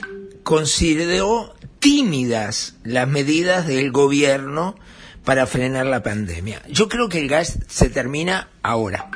consideró 0.41 1.53
tímidas 1.77 2.73
las 2.83 3.07
medidas 3.07 3.67
del 3.67 3.91
gobierno 3.91 4.75
para 5.23 5.45
frenar 5.45 5.85
la 5.85 6.01
pandemia. 6.01 6.63
Yo 6.67 6.89
creo 6.89 7.09
que 7.09 7.19
el 7.19 7.27
GACH 7.27 7.59
se 7.67 7.89
termina 7.91 8.49
ahora. 8.63 9.11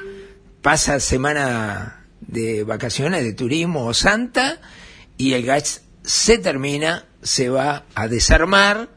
Pasa 0.62 1.00
semana 1.00 2.06
de 2.22 2.64
vacaciones, 2.64 3.24
de 3.24 3.34
turismo 3.34 3.88
o 3.88 3.96
santa, 3.96 4.62
y 5.18 5.34
el 5.34 5.48
GACH 5.48 5.80
se 6.04 6.38
termina, 6.38 7.06
se 7.24 7.50
va 7.50 7.86
a 7.96 8.08
desarmar 8.08 8.90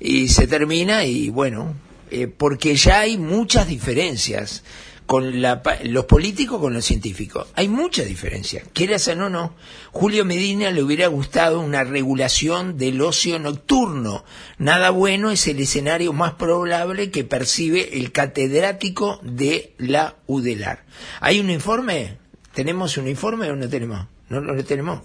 y 0.00 0.28
se 0.28 0.46
termina 0.46 1.04
y 1.04 1.28
bueno, 1.28 1.74
eh, 2.10 2.26
porque 2.26 2.74
ya 2.74 3.00
hay 3.00 3.18
muchas 3.18 3.68
diferencias 3.68 4.62
con 5.06 5.40
la, 5.40 5.62
los 5.84 6.04
políticos 6.04 6.60
con 6.60 6.74
los 6.74 6.84
científicos. 6.84 7.48
Hay 7.54 7.68
mucha 7.68 8.02
diferencia. 8.02 8.62
Quieras 8.72 9.08
o 9.08 9.14
no. 9.14 9.54
Julio 9.92 10.24
Medina 10.24 10.70
le 10.70 10.82
hubiera 10.82 11.06
gustado 11.06 11.60
una 11.60 11.84
regulación 11.84 12.76
del 12.76 13.00
ocio 13.00 13.38
nocturno. 13.38 14.24
Nada 14.58 14.90
bueno 14.90 15.30
es 15.30 15.46
el 15.46 15.60
escenario 15.60 16.12
más 16.12 16.34
probable 16.34 17.10
que 17.10 17.24
percibe 17.24 17.98
el 17.98 18.12
catedrático 18.12 19.20
de 19.22 19.74
la 19.78 20.16
UDELAR. 20.26 20.84
¿Hay 21.20 21.40
un 21.40 21.50
informe? 21.50 22.18
¿Tenemos 22.52 22.96
un 22.96 23.06
informe 23.08 23.50
o 23.50 23.56
no 23.56 23.68
tenemos? 23.68 24.06
¿No, 24.28 24.40
no 24.40 24.54
lo 24.54 24.64
tenemos? 24.64 25.02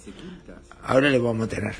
Ahora 0.83 1.09
lo 1.09 1.21
vamos 1.23 1.47
a 1.47 1.49
tener. 1.49 1.75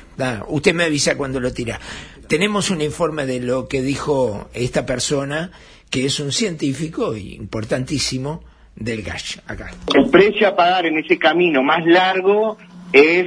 Usted 0.48 0.74
me 0.74 0.84
avisa 0.84 1.16
cuando 1.16 1.40
lo 1.40 1.52
tira. 1.52 1.80
Tenemos 2.28 2.70
un 2.70 2.80
informe 2.80 3.26
de 3.26 3.40
lo 3.40 3.68
que 3.68 3.82
dijo 3.82 4.48
esta 4.54 4.86
persona, 4.86 5.50
que 5.92 6.06
es 6.06 6.18
un 6.20 6.32
científico 6.32 7.14
importantísimo 7.14 8.42
del 8.74 9.02
GASH, 9.02 9.40
acá. 9.46 9.70
El 9.94 10.08
precio 10.08 10.48
a 10.48 10.56
pagar 10.56 10.86
en 10.86 10.96
ese 10.96 11.18
camino 11.18 11.62
más 11.62 11.84
largo 11.84 12.56
es 12.90 13.26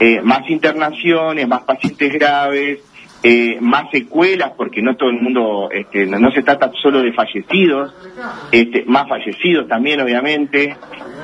eh, 0.00 0.20
más 0.20 0.50
internaciones, 0.50 1.46
más 1.46 1.62
pacientes 1.62 2.12
graves, 2.12 2.80
eh, 3.22 3.58
más 3.60 3.92
secuelas, 3.92 4.50
porque 4.56 4.82
no 4.82 4.96
todo 4.96 5.10
el 5.10 5.20
mundo, 5.20 5.70
este, 5.70 6.04
no, 6.06 6.32
se 6.32 6.42
trata 6.42 6.72
solo 6.82 7.00
de 7.00 7.12
fallecidos, 7.12 7.94
este, 8.50 8.84
más 8.86 9.08
fallecidos 9.08 9.68
también 9.68 10.00
obviamente, 10.00 10.76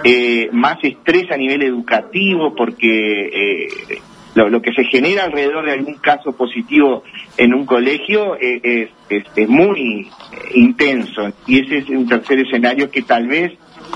eh, 0.05 0.49
más 0.53 0.77
estrés 0.85 1.29
a 1.33 1.37
nivel 1.37 1.65
educativo, 1.65 2.55
porque 2.55 3.99
lo, 4.37 4.61
que 4.61 4.73
se 4.73 4.85
genera 4.85 5.25
alrededor 5.25 5.65
de 5.65 5.73
algún 5.73 5.95
caso 5.95 6.33
positivo 6.37 7.03
en 7.37 7.55
un 7.55 7.65
colegio 7.65 8.37
eh, 8.41 8.91
es, 9.09 9.49
muy 9.49 10.03
eh, 10.03 10.09
intenso, 10.55 11.33
y 11.47 11.61
ese 11.61 11.79
es 11.79 11.89
un 11.89 12.07
tercer 12.07 12.41
escenario 12.41 12.91
que 12.91 13.03
tal 13.03 13.27
vez 13.27 13.53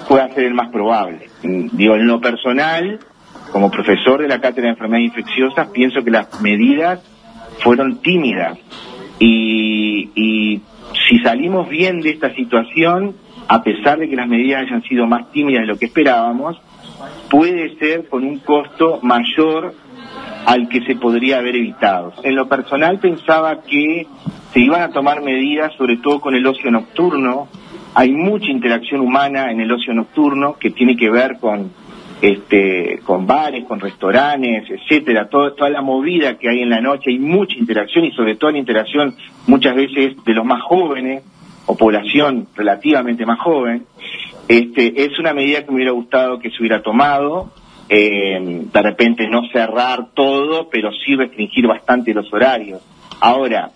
pueda 0.09 0.29
ser 0.35 0.45
el 0.45 0.55
más 0.55 0.71
probable. 0.71 1.29
Mm, 1.43 1.77
Digo, 1.77 1.95
en 1.95 2.07
lo 2.07 2.21
personal, 2.21 2.99
como 3.53 3.71
profesor 3.71 4.23
de 4.23 4.29
la 4.29 4.41
cátedra 4.41 4.69
de 4.69 4.71
enfermedades 4.71 5.09
infecciosas, 5.09 5.69
pienso 5.69 6.03
que 6.03 6.11
las 6.11 6.41
medidas 6.41 7.01
fueron 7.63 8.01
tímidas 8.01 8.59
y 9.19 10.63
si 11.09 11.19
salimos 11.19 11.69
bien 11.69 12.01
de 12.01 12.11
esta 12.11 12.33
situación, 12.35 13.15
a 13.49 13.63
pesar 13.63 13.99
de 13.99 14.09
que 14.09 14.17
las 14.17 14.29
medidas 14.29 14.63
hayan 14.63 14.83
sido 14.83 15.07
más 15.07 15.31
tímidas 15.33 15.63
de 15.63 15.67
lo 15.67 15.77
que 15.77 15.87
esperábamos, 15.87 16.61
puede 17.29 17.77
ser 17.79 18.09
con 18.09 18.25
un 18.25 18.39
costo 18.39 19.01
mayor 19.03 19.75
al 20.47 20.69
que 20.69 20.81
se 20.83 20.97
podría 20.97 21.39
haber 21.39 21.57
evitado. 21.57 22.13
En 22.23 22.35
lo 22.35 22.49
personal 22.49 22.99
pensaba 22.99 23.63
que 23.63 24.07
se 24.53 24.61
iban 24.61 24.83
a 24.83 24.91
tomar 24.91 25.23
medidas, 25.23 25.73
sobre 25.77 25.99
todo 25.99 26.21
con 26.21 26.35
el 26.35 26.47
ocio 26.47 26.71
nocturno. 26.71 27.49
Hay 27.95 28.13
mucha 28.13 28.47
interacción 28.47 29.01
humana 29.01 29.51
en 29.51 29.61
el 29.61 29.71
ocio 29.71 29.93
nocturno 29.95 30.55
que 30.59 30.71
tiene 30.71 30.97
que 30.97 31.11
ver 31.11 31.39
con 31.41 31.71
este, 32.23 33.01
con 33.07 33.27
bares, 33.27 33.65
con 33.65 33.81
restaurantes, 33.81 34.65
etcétera, 34.69 35.29
todo- 35.31 35.55
toda 35.55 35.71
la 35.71 35.81
movida 35.81 36.37
que 36.39 36.51
hay 36.51 36.61
en 36.61 36.69
la 36.69 36.81
noche, 36.83 37.09
hay 37.11 37.19
mucha 37.19 37.57
interacción 37.57 38.05
y 38.05 38.13
sobre 38.13 38.35
todo 38.37 38.51
la 38.51 38.59
interacción 38.59 39.15
muchas 39.47 39.75
veces 39.75 40.23
de 40.25 40.35
los 40.35 40.45
más 40.45 40.61
jóvenes 40.63 41.23
o 41.65 41.77
población 41.79 42.47
relativamente 42.55 43.25
más 43.25 43.39
joven. 43.41 43.87
Este, 44.49 45.03
es 45.05 45.19
una 45.19 45.33
medida 45.33 45.63
que 45.65 45.71
me 45.71 45.77
hubiera 45.77 45.93
gustado 45.93 46.39
que 46.41 46.51
se 46.51 46.59
hubiera 46.61 46.83
tomado, 46.83 47.53
eh, 47.91 48.39
de 48.73 48.83
repente 48.83 49.29
no 49.29 49.43
cerrar 49.53 50.07
todo, 50.15 50.69
pero 50.71 50.91
sí 51.05 51.17
restringir 51.17 51.67
bastante 51.67 52.15
los 52.15 52.33
horarios. 52.33 52.81
Ahora, 53.21 53.71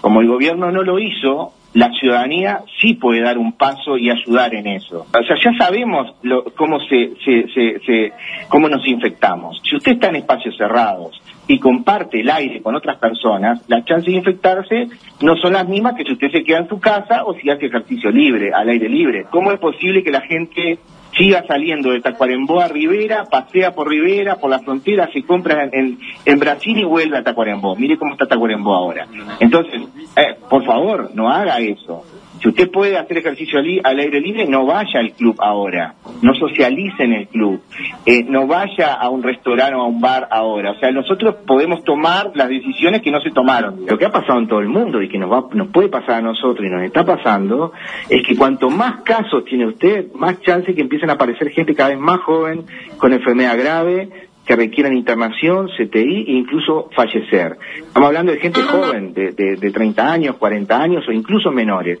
como 0.00 0.20
el 0.20 0.26
gobierno 0.28 0.70
no 0.72 0.82
lo 0.82 0.98
hizo, 0.98 1.52
la 1.72 1.88
ciudadanía 1.92 2.62
sí 2.80 2.94
puede 2.94 3.20
dar 3.20 3.38
un 3.38 3.52
paso 3.52 3.96
y 3.96 4.10
ayudar 4.10 4.54
en 4.56 4.66
eso. 4.66 5.06
O 5.16 5.22
sea, 5.24 5.36
ya 5.42 5.52
sabemos 5.56 6.12
lo- 6.22 6.42
cómo 6.56 6.80
se, 6.80 7.12
se- 7.24 7.46
se- 7.54 7.78
se- 7.86 8.12
cómo 8.48 8.68
nos 8.68 8.84
infectamos. 8.88 9.60
Si 9.62 9.76
usted 9.76 9.92
está 9.92 10.08
en 10.08 10.16
espacios 10.16 10.56
cerrados 10.56 11.22
y 11.46 11.60
comparte 11.60 12.20
el 12.22 12.30
aire 12.30 12.60
con 12.60 12.74
otras 12.74 12.96
personas, 12.98 13.62
las 13.68 13.84
chances 13.84 14.06
de 14.06 14.18
infectarse 14.18 14.88
no 15.22 15.36
son 15.36 15.52
las 15.52 15.68
mismas 15.68 15.94
que 15.94 16.02
si 16.04 16.12
usted 16.12 16.32
se 16.32 16.42
queda 16.42 16.58
en 16.58 16.68
su 16.68 16.80
casa 16.80 17.22
o 17.24 17.34
si 17.34 17.48
hace 17.48 17.66
ejercicio 17.66 18.10
libre, 18.10 18.52
al 18.52 18.68
aire 18.68 18.88
libre. 18.88 19.26
¿Cómo 19.30 19.52
es 19.52 19.60
posible 19.60 20.02
que 20.02 20.10
la 20.10 20.22
gente 20.22 20.80
siga 21.20 21.44
saliendo 21.46 21.90
de 21.90 22.00
Tacuarembó 22.00 22.60
a 22.60 22.68
Rivera, 22.68 23.26
pasea 23.26 23.74
por 23.74 23.88
Rivera, 23.88 24.36
por 24.36 24.48
la 24.48 24.60
frontera, 24.60 25.10
se 25.12 25.22
compra 25.22 25.68
en, 25.70 25.98
en, 26.24 26.38
Brasil 26.38 26.78
y 26.78 26.84
vuelve 26.84 27.18
a 27.18 27.22
Tacuarembó. 27.22 27.76
Mire 27.76 27.98
cómo 27.98 28.12
está 28.12 28.26
Tacuarembó 28.26 28.74
ahora. 28.74 29.06
Entonces, 29.38 29.82
eh, 30.16 30.36
por 30.48 30.64
favor, 30.64 31.10
no 31.12 31.28
haga 31.28 31.58
eso. 31.58 32.04
Si 32.40 32.48
usted 32.48 32.70
puede 32.70 32.96
hacer 32.96 33.18
ejercicio 33.18 33.58
al 33.58 33.98
aire 33.98 34.20
libre, 34.20 34.46
no 34.46 34.64
vaya 34.64 35.00
al 35.00 35.12
club 35.12 35.36
ahora. 35.40 35.94
No 36.22 36.34
socialice 36.34 37.04
en 37.04 37.12
el 37.12 37.28
club. 37.28 37.60
Eh, 38.06 38.24
no 38.24 38.46
vaya 38.46 38.94
a 38.94 39.10
un 39.10 39.22
restaurante 39.22 39.74
o 39.74 39.82
a 39.82 39.86
un 39.86 40.00
bar 40.00 40.26
ahora. 40.30 40.70
O 40.70 40.78
sea, 40.78 40.90
nosotros 40.90 41.34
podemos 41.46 41.84
tomar 41.84 42.32
las 42.34 42.48
decisiones 42.48 43.02
que 43.02 43.10
no 43.10 43.20
se 43.20 43.30
tomaron. 43.30 43.84
Lo 43.86 43.98
que 43.98 44.06
ha 44.06 44.10
pasado 44.10 44.38
en 44.38 44.48
todo 44.48 44.60
el 44.60 44.68
mundo 44.68 45.02
y 45.02 45.08
que 45.10 45.18
nos, 45.18 45.30
va, 45.30 45.44
nos 45.52 45.68
puede 45.68 45.88
pasar 45.90 46.16
a 46.16 46.22
nosotros 46.22 46.66
y 46.66 46.70
nos 46.70 46.82
está 46.82 47.04
pasando 47.04 47.72
es 48.08 48.26
que 48.26 48.34
cuanto 48.34 48.70
más 48.70 49.02
casos 49.02 49.44
tiene 49.44 49.66
usted, 49.66 50.10
más 50.14 50.40
chance 50.40 50.74
que 50.74 50.80
empiecen 50.80 51.10
a 51.10 51.14
aparecer 51.14 51.50
gente 51.50 51.74
cada 51.74 51.90
vez 51.90 51.98
más 51.98 52.20
joven 52.20 52.64
con 52.96 53.12
enfermedad 53.12 53.58
grave 53.58 54.08
que 54.46 54.56
requieran 54.56 54.96
internación, 54.96 55.68
CTI 55.68 56.24
e 56.26 56.32
incluso 56.32 56.88
fallecer. 56.96 57.58
Estamos 57.76 58.08
hablando 58.08 58.32
de 58.32 58.38
gente 58.38 58.62
joven, 58.62 59.12
de, 59.12 59.32
de, 59.32 59.56
de 59.56 59.70
30 59.70 60.10
años, 60.10 60.36
40 60.36 60.82
años 60.82 61.06
o 61.06 61.12
incluso 61.12 61.52
menores. 61.52 62.00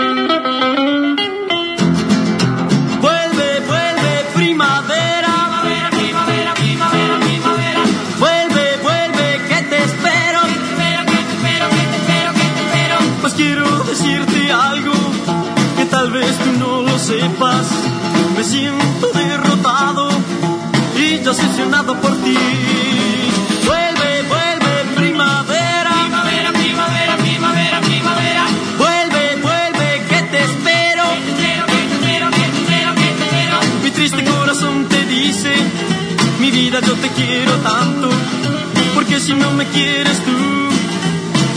quieres 39.65 40.17
tú, 40.23 40.31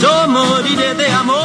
yo 0.01 0.27
moriré 0.27 0.93
de 0.95 1.07
amor. 1.07 1.35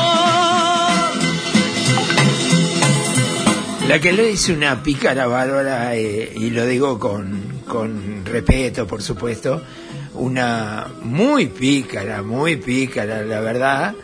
La 3.89 4.01
que 4.01 4.13
le 4.13 4.27
dice 4.29 4.53
una 4.53 4.83
pícara 4.83 5.27
bárbara, 5.27 5.97
eh, 5.97 6.33
y 6.37 6.51
lo 6.51 6.65
digo 6.67 6.99
con, 6.99 7.63
con 7.67 8.25
respeto, 8.25 8.87
por 8.87 9.03
supuesto, 9.03 9.63
una 10.15 10.87
muy 11.03 11.47
pícara, 11.47 12.23
muy 12.23 12.57
pícara, 12.57 13.23
la 13.23 13.41
verdad, 13.41 13.95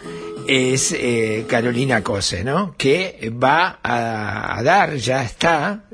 es 0.49 0.93
eh, 0.93 1.45
Carolina 1.49 2.03
Cose, 2.03 2.43
¿no? 2.43 2.75
Que 2.77 3.33
va 3.43 3.79
a, 3.83 4.59
a 4.59 4.63
dar, 4.63 4.97
ya 4.97 5.23
está, 5.23 5.85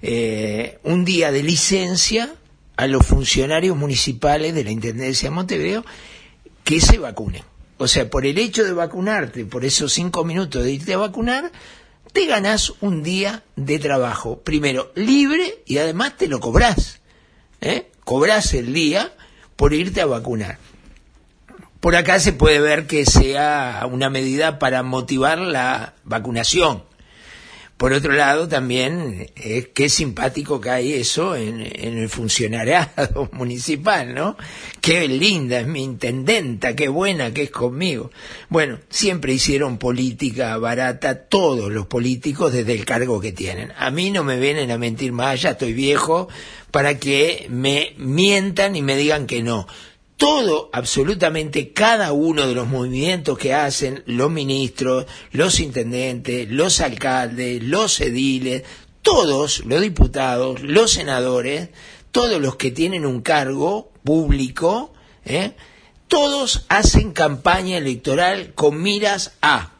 eh, 0.00 0.78
un 0.84 1.04
día 1.04 1.30
de 1.30 1.42
licencia 1.42 2.34
a 2.76 2.86
los 2.86 3.06
funcionarios 3.06 3.76
municipales 3.76 4.54
de 4.54 4.64
la 4.64 4.70
Intendencia 4.70 5.28
de 5.28 5.34
Montevideo 5.34 5.84
que 6.64 6.80
se 6.80 6.98
vacunen. 6.98 7.42
O 7.78 7.88
sea, 7.88 8.08
por 8.08 8.26
el 8.26 8.38
hecho 8.38 8.64
de 8.64 8.72
vacunarte, 8.72 9.44
por 9.44 9.64
esos 9.64 9.92
cinco 9.92 10.24
minutos 10.24 10.64
de 10.64 10.72
irte 10.72 10.94
a 10.94 10.98
vacunar, 10.98 11.52
te 12.12 12.26
ganás 12.26 12.72
un 12.80 13.02
día 13.02 13.44
de 13.56 13.78
trabajo. 13.78 14.40
Primero, 14.40 14.90
libre 14.94 15.62
y 15.66 15.78
además 15.78 16.16
te 16.16 16.28
lo 16.28 16.40
cobrás. 16.40 17.00
¿eh? 17.60 17.90
Cobrás 18.04 18.54
el 18.54 18.72
día 18.72 19.12
por 19.56 19.74
irte 19.74 20.00
a 20.00 20.06
vacunar. 20.06 20.58
Por 21.80 21.94
acá 21.94 22.18
se 22.18 22.32
puede 22.32 22.60
ver 22.60 22.86
que 22.86 23.04
sea 23.04 23.86
una 23.90 24.08
medida 24.08 24.58
para 24.58 24.82
motivar 24.82 25.38
la 25.38 25.94
vacunación. 26.04 26.84
Por 27.76 27.92
otro 27.92 28.12
lado, 28.12 28.48
también, 28.48 29.30
eh, 29.36 29.70
qué 29.74 29.90
simpático 29.90 30.62
que 30.62 30.70
hay 30.70 30.94
eso 30.94 31.36
en, 31.36 31.60
el 31.60 32.08
funcionariado 32.08 33.28
municipal, 33.32 34.14
¿no? 34.14 34.38
Qué 34.80 35.06
linda 35.06 35.60
es 35.60 35.66
mi 35.66 35.82
intendenta, 35.82 36.74
qué 36.74 36.88
buena 36.88 37.34
que 37.34 37.42
es 37.42 37.50
conmigo. 37.50 38.10
Bueno, 38.48 38.78
siempre 38.88 39.34
hicieron 39.34 39.76
política 39.76 40.56
barata 40.56 41.26
todos 41.26 41.70
los 41.70 41.86
políticos 41.86 42.54
desde 42.54 42.72
el 42.72 42.86
cargo 42.86 43.20
que 43.20 43.32
tienen. 43.32 43.72
A 43.76 43.90
mí 43.90 44.10
no 44.10 44.24
me 44.24 44.40
vienen 44.40 44.70
a 44.70 44.78
mentir 44.78 45.12
más, 45.12 45.42
ya 45.42 45.50
estoy 45.50 45.74
viejo, 45.74 46.28
para 46.70 46.98
que 46.98 47.46
me 47.50 47.92
mientan 47.98 48.74
y 48.74 48.80
me 48.80 48.96
digan 48.96 49.26
que 49.26 49.42
no 49.42 49.66
todo, 50.16 50.70
absolutamente 50.72 51.72
cada 51.72 52.12
uno 52.12 52.46
de 52.46 52.54
los 52.54 52.66
movimientos 52.66 53.38
que 53.38 53.52
hacen 53.52 54.02
los 54.06 54.30
ministros, 54.30 55.06
los 55.32 55.60
intendentes, 55.60 56.50
los 56.50 56.80
alcaldes, 56.80 57.62
los 57.62 58.00
ediles, 58.00 58.62
todos 59.02 59.64
los 59.66 59.80
diputados, 59.80 60.62
los 60.62 60.92
senadores, 60.92 61.68
todos 62.12 62.40
los 62.40 62.56
que 62.56 62.70
tienen 62.70 63.04
un 63.04 63.20
cargo 63.20 63.92
público, 64.04 64.94
¿eh? 65.24 65.52
todos 66.08 66.64
hacen 66.68 67.12
campaña 67.12 67.76
electoral 67.76 68.54
con 68.54 68.80
miras 68.80 69.32
a 69.42 69.72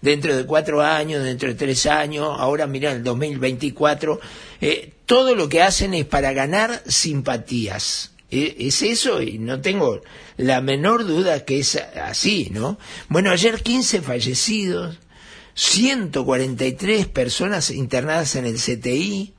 dentro 0.00 0.34
de 0.36 0.46
cuatro 0.46 0.82
años, 0.82 1.22
dentro 1.22 1.48
de 1.48 1.54
tres 1.54 1.86
años, 1.86 2.34
ahora 2.38 2.66
mira 2.66 2.92
el 2.92 3.04
2024, 3.04 4.20
eh, 4.60 4.92
todo 5.06 5.34
lo 5.34 5.48
que 5.48 5.62
hacen 5.62 5.94
es 5.94 6.06
para 6.06 6.32
ganar 6.32 6.82
simpatías. 6.86 8.11
E- 8.32 8.56
Es 8.66 8.82
eso 8.82 9.22
y 9.22 9.38
no 9.38 9.60
tengo 9.60 10.00
la 10.36 10.60
menor 10.60 11.06
duda 11.06 11.44
que 11.44 11.60
es 11.60 11.76
así, 11.76 12.48
¿no? 12.50 12.78
Bueno, 13.08 13.30
ayer 13.30 13.62
15 13.62 14.02
fallecidos, 14.02 14.98
143 15.54 17.06
personas 17.08 17.70
internadas 17.70 18.34
en 18.36 18.46
el 18.46 18.56
CTI, 18.56 19.34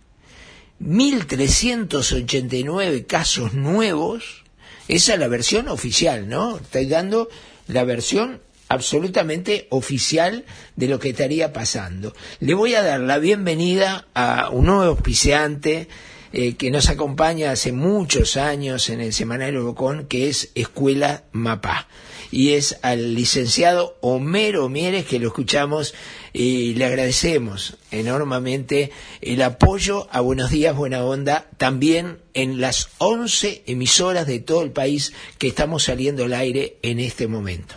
1.389 0.79 3.06
casos 3.08 3.53
nuevos. 3.53 4.43
Esa 4.88 5.13
es 5.13 5.19
la 5.19 5.27
versión 5.27 5.67
oficial, 5.69 6.27
¿no? 6.29 6.58
Estoy 6.58 6.86
dando 6.88 7.29
la 7.67 7.84
versión 7.86 8.41
absolutamente 8.69 9.67
oficial 9.69 10.45
de 10.75 10.88
lo 10.88 10.99
que 10.99 11.10
estaría 11.10 11.51
pasando. 11.53 12.13
Le 12.39 12.53
voy 12.53 12.75
a 12.75 12.84
dar 12.84 12.99
la 12.99 13.17
bienvenida 13.19 14.08
a 14.13 14.49
un 14.49 14.65
nuevo 14.65 14.84
auspiciante 14.84 15.88
eh, 16.36 16.56
que 16.56 16.72
nos 16.72 16.89
acompaña 16.89 17.52
hace 17.52 17.72
muchos 17.72 18.38
años 18.38 18.89
en 18.89 19.02
el 19.02 19.13
Semanario 19.13 19.63
Bocón, 19.63 20.08
que 20.08 20.30
es 20.30 20.52
Escuela 20.56 21.26
Mapá. 21.32 21.88
Y 22.32 22.54
es 22.54 22.80
al 22.82 23.13
licenciado 23.13 23.98
Homero 24.02 24.67
Mieres, 24.67 25.06
que 25.06 25.19
lo 25.19 25.28
escuchamos 25.28 25.93
y 26.34 26.74
le 26.74 26.86
agradecemos 26.86 27.78
enormemente 27.91 28.91
el 29.22 29.43
apoyo 29.43 30.08
a 30.12 30.22
Buenos 30.22 30.50
Días, 30.50 30.76
Buena 30.76 31.04
Onda, 31.04 31.46
también 31.58 32.17
en 32.34 32.60
las 32.60 32.89
11 32.98 33.65
emisoras 33.67 34.26
de 34.26 34.39
todo 34.39 34.63
el 34.63 34.72
país 34.72 35.13
que 35.38 35.50
estamos 35.50 35.84
saliendo 35.84 36.26
al 36.26 36.34
aire 36.34 36.78
en 36.82 37.00
este 37.00 37.28
momento. 37.28 37.76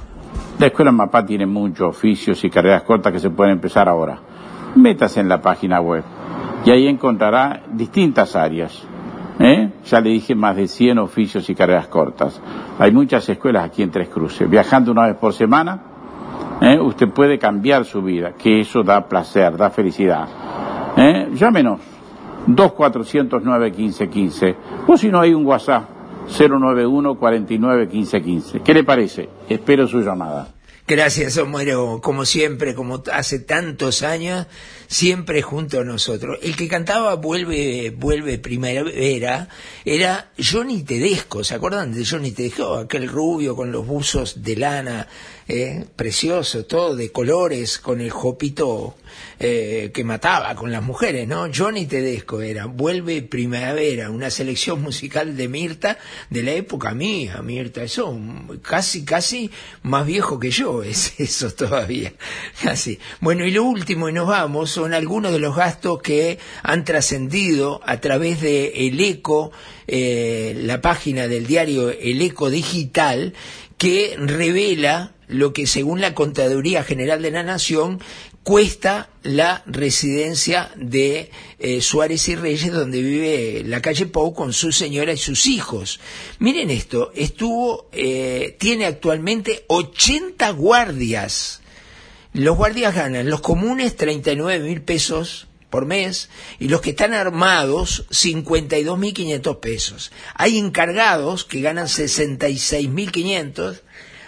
La 0.59 0.69
escuela 0.69 0.93
Mapá 0.93 1.27
tiene 1.27 1.45
muchos 1.45 1.95
oficios 1.95 2.43
y 2.43 2.49
carreras 2.49 2.85
cortas 2.85 3.13
que 3.13 3.21
se 3.21 3.29
pueden 3.29 3.53
empezar 3.53 3.87
ahora. 3.87 4.19
Métase 4.77 5.21
en 5.21 5.29
la 5.29 5.43
página 5.43 5.83
web 5.83 6.05
y 6.67 6.71
ahí 6.71 6.87
encontrará 6.89 7.63
distintas 7.73 8.35
áreas. 8.35 8.83
¿eh? 9.39 9.71
Ya 9.85 10.01
le 10.01 10.11
dije 10.11 10.35
más 10.35 10.57
de 10.57 10.67
100 10.67 10.99
oficios 10.99 11.49
y 11.49 11.55
carreras 11.55 11.87
cortas. 11.87 12.43
Hay 12.81 12.91
muchas 12.91 13.29
escuelas 13.29 13.65
aquí 13.65 13.85
en 13.85 13.93
Tres 13.93 14.09
Cruces. 14.09 14.51
Viajando 14.51 14.91
una 14.91 15.07
vez 15.07 15.15
por 15.17 15.33
semana, 15.33 15.81
¿eh? 16.61 16.81
usted 16.81 17.09
puede 17.11 17.39
cambiar 17.39 17.85
su 17.85 18.03
vida, 18.03 18.33
que 18.33 18.59
eso 18.61 18.83
da 18.83 19.07
placer, 19.07 19.57
da 19.57 19.71
felicidad. 19.71 20.27
¿eh? 20.97 21.29
Llámenos, 21.35 21.79
2409-1515. 22.49 24.57
O 24.89 24.97
si 24.97 25.09
no 25.09 25.21
hay 25.21 25.35
un 25.35 25.47
WhatsApp, 25.47 25.85
091-49-1515. 26.29 28.63
¿Qué 28.65 28.75
le 28.75 28.83
parece? 28.83 29.29
Espero 29.49 29.87
su 29.87 30.01
llamada. 30.01 30.49
Gracias, 30.89 31.37
Homero, 31.37 32.01
como 32.01 32.25
siempre, 32.25 32.73
como 32.77 33.03
hace 33.13 33.41
tantos 33.41 34.03
años, 34.03 34.47
siempre 34.87 35.43
junto 35.43 35.81
a 35.81 35.85
nosotros. 35.85 36.39
El 36.43 36.55
que 36.55 36.69
cantaba 36.69 37.17
Vuelve, 37.17 37.91
Vuelve 37.91 38.39
Primavera 38.39 39.49
era 39.85 40.31
Johnny 40.39 40.85
Tedesco, 40.85 41.43
¿se 41.43 41.57
acuerdan 41.57 41.93
de 41.93 42.07
Johnny 42.07 42.31
Tedesco? 42.31 42.75
Aquel 42.75 43.09
rubio 43.09 43.57
con 43.57 43.73
los 43.73 43.85
buzos 43.85 44.45
de 44.45 44.55
lana 44.55 45.09
eh, 45.49 45.85
precioso, 45.95 46.65
todo 46.65 46.97
de 46.97 47.13
colores, 47.13 47.79
con 47.79 48.01
el 48.01 48.11
jopito 48.11 48.97
eh, 49.39 49.91
que 49.95 50.03
mataba 50.03 50.55
con 50.55 50.73
las 50.73 50.83
mujeres, 50.83 51.29
¿no? 51.29 51.49
Johnny 51.55 51.87
Tedesco 51.87 52.41
era 52.41 52.67
Vuelve 52.67 53.23
Primavera, 53.23 54.11
una 54.11 54.31
selección 54.31 54.83
musical 54.83 55.37
de 55.37 55.49
Mirta 55.49 55.99
de 56.31 56.43
la 56.43 56.53
época 56.53 56.95
mía, 56.95 57.43
Mirta, 57.43 57.83
eso 57.85 58.19
casi, 58.63 59.05
casi 59.05 59.51
más 59.83 60.07
viejo 60.07 60.41
que 60.41 60.51
yo 60.51 60.83
es 60.83 61.21
eso 61.21 61.51
todavía, 61.51 62.13
casi. 62.63 62.99
Bueno, 63.21 63.45
y 63.45 63.51
lo 63.51 63.65
último, 63.65 64.09
y 64.09 64.13
nos 64.13 64.27
vamos, 64.27 64.71
son 64.71 64.95
algunos 64.95 65.33
de 65.33 65.39
los 65.39 65.55
gastos 65.55 66.03
que 66.03 66.39
han 66.63 66.85
trascendido 66.85 67.81
a 67.85 68.01
través 68.01 68.41
de 68.41 68.89
El 68.89 68.99
Eco, 69.01 69.53
eh, 69.87 70.55
la 70.65 70.81
página 70.81 71.29
del 71.29 71.47
diario 71.47 71.91
El 71.91 72.21
Eco 72.23 72.51
Digital, 72.51 73.35
que 73.79 74.17
revela 74.19 75.13
lo 75.29 75.53
que 75.53 75.67
según 75.67 76.01
la 76.01 76.15
Contaduría 76.15 76.85
General 76.85 77.21
de 77.21 77.31
la 77.31 77.43
Nación 77.43 78.01
cuesta 78.43 79.11
la 79.25 79.65
residencia 79.67 80.71
de 80.77 81.33
eh, 81.59 81.81
Suárez 81.81 82.29
y 82.29 82.37
Reyes, 82.37 82.73
donde 82.73 83.03
vive 83.03 83.65
la 83.67 83.83
calle 83.83 84.07
Pou 84.07 84.35
con 84.35 84.53
su 84.53 84.71
señora 84.71 85.13
y 85.13 85.17
sus 85.17 85.47
hijos. 85.47 85.99
Miren 86.39 86.71
esto, 86.71 87.11
estuvo, 87.17 87.89
eh, 87.91 88.57
tiene 88.61 88.87
actualmente 88.87 89.65
80 89.67 90.49
guardias. 90.51 91.61
Los 92.35 92.57
guardias 92.57 92.95
ganan, 92.95 93.29
los 93.29 93.41
comunes 93.41 93.97
39 93.97 94.63
mil 94.63 94.83
pesos 94.83 95.49
por 95.71 95.85
mes 95.85 96.29
y 96.61 96.69
los 96.69 96.81
que 96.81 96.91
están 96.91 97.15
armados 97.15 98.07
52.500 98.11 99.59
pesos. 99.59 100.13
Hay 100.35 100.59
encargados 100.59 101.45
que 101.45 101.63
ganan 101.63 101.87
66.500 101.87 103.81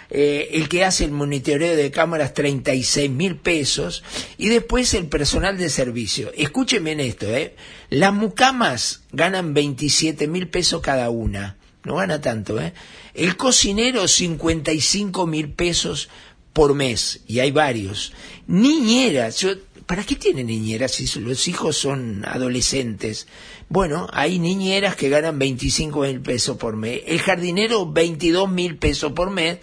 eh, 0.09 0.49
el 0.53 0.69
que 0.69 0.85
hace 0.85 1.05
el 1.05 1.11
monitoreo 1.11 1.75
de 1.75 1.91
cámaras 1.91 2.33
36 2.33 3.11
mil 3.11 3.35
pesos 3.35 4.03
y 4.37 4.49
después 4.49 4.93
el 4.93 5.07
personal 5.07 5.57
de 5.57 5.69
servicio. 5.69 6.31
Escúchenme 6.35 6.93
en 6.93 6.99
esto, 7.01 7.27
¿eh? 7.27 7.55
Las 7.89 8.13
mucamas 8.13 9.03
ganan 9.11 9.53
27 9.53 10.27
mil 10.27 10.47
pesos 10.47 10.81
cada 10.81 11.09
una, 11.09 11.57
no 11.83 11.95
gana 11.97 12.21
tanto, 12.21 12.59
¿eh? 12.59 12.73
El 13.13 13.37
cocinero 13.37 14.07
55 14.07 15.27
mil 15.27 15.49
pesos 15.49 16.09
por 16.53 16.73
mes, 16.73 17.21
y 17.27 17.39
hay 17.39 17.51
varios. 17.51 18.11
Niñeras, 18.47 19.37
yo, 19.37 19.51
¿para 19.85 20.03
qué 20.03 20.15
tienen 20.15 20.47
niñeras 20.47 20.91
si 20.91 21.19
los 21.19 21.47
hijos 21.47 21.77
son 21.77 22.25
adolescentes? 22.25 23.27
Bueno, 23.69 24.07
hay 24.11 24.39
niñeras 24.39 24.95
que 24.95 25.09
ganan 25.09 25.37
25 25.37 26.01
mil 26.01 26.21
pesos 26.21 26.57
por 26.57 26.75
mes, 26.75 27.03
el 27.05 27.19
jardinero 27.19 27.91
22 27.91 28.49
mil 28.49 28.77
pesos 28.77 29.11
por 29.11 29.29
mes, 29.29 29.59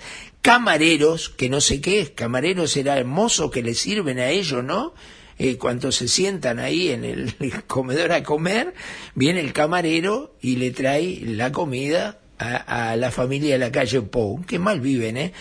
camareros, 0.47 1.29
que 1.29 1.51
no 1.51 1.61
sé 1.61 1.81
qué 1.81 1.99
es, 1.99 2.11
camareros 2.11 2.71
será 2.71 2.97
hermoso 2.97 3.51
que 3.51 3.65
le 3.65 3.75
sirven 3.75 4.21
a 4.21 4.29
ellos, 4.29 4.63
¿no? 4.63 4.95
Eh, 5.41 5.57
cuando 5.59 5.91
se 5.91 6.07
sientan 6.07 6.61
ahí 6.61 6.91
en 6.91 7.05
el 7.05 7.35
comedor 7.67 8.13
a 8.13 8.23
comer, 8.23 8.73
viene 9.17 9.41
el 9.41 9.53
camarero 9.53 10.37
y 10.41 10.55
le 10.55 10.71
trae 10.71 11.21
la 11.25 11.51
comida 11.51 12.21
a, 12.39 12.93
a 12.93 12.97
la 12.97 13.11
familia 13.11 13.55
de 13.55 13.59
la 13.59 13.73
calle 13.73 14.03
Pou, 14.03 14.47
que 14.47 14.61
mal 14.61 14.81
viven, 14.81 15.17
¿eh? 15.17 15.33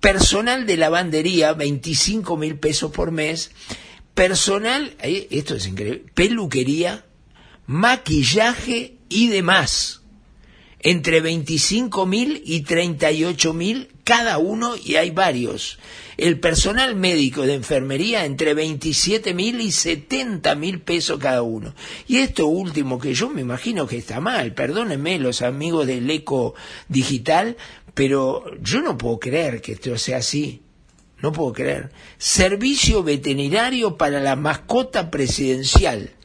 Personal 0.00 0.64
de 0.64 0.78
lavandería, 0.78 1.52
25 1.52 2.38
mil 2.38 2.58
pesos 2.58 2.90
por 2.92 3.10
mes. 3.10 3.50
Personal, 4.14 4.96
eh, 5.02 5.28
esto 5.32 5.56
es 5.56 5.66
increíble, 5.66 6.06
peluquería, 6.14 7.04
maquillaje 7.66 8.96
y 9.10 9.28
demás 9.28 10.00
entre 10.80 11.20
25 11.20 12.06
mil 12.06 12.42
y 12.44 12.62
38 12.62 13.52
mil 13.52 13.88
cada 14.04 14.38
uno 14.38 14.74
y 14.76 14.96
hay 14.96 15.10
varios. 15.10 15.78
El 16.16 16.38
personal 16.38 16.94
médico 16.94 17.42
de 17.42 17.54
enfermería 17.54 18.24
entre 18.24 18.54
27 18.54 19.34
mil 19.34 19.60
y 19.60 19.72
70 19.72 20.54
mil 20.54 20.80
pesos 20.80 21.18
cada 21.18 21.42
uno. 21.42 21.74
Y 22.06 22.18
esto 22.18 22.46
último 22.46 22.98
que 22.98 23.14
yo 23.14 23.28
me 23.28 23.40
imagino 23.40 23.86
que 23.86 23.98
está 23.98 24.20
mal, 24.20 24.54
perdónenme 24.54 25.18
los 25.18 25.42
amigos 25.42 25.86
del 25.86 26.08
eco 26.10 26.54
digital, 26.88 27.56
pero 27.94 28.44
yo 28.62 28.80
no 28.80 28.96
puedo 28.96 29.18
creer 29.18 29.60
que 29.60 29.72
esto 29.72 29.98
sea 29.98 30.18
así. 30.18 30.62
No 31.22 31.32
puedo 31.32 31.52
creer. 31.52 31.90
Servicio 32.18 33.02
veterinario 33.02 33.96
para 33.96 34.20
la 34.20 34.36
mascota 34.36 35.10
presidencial. 35.10 36.15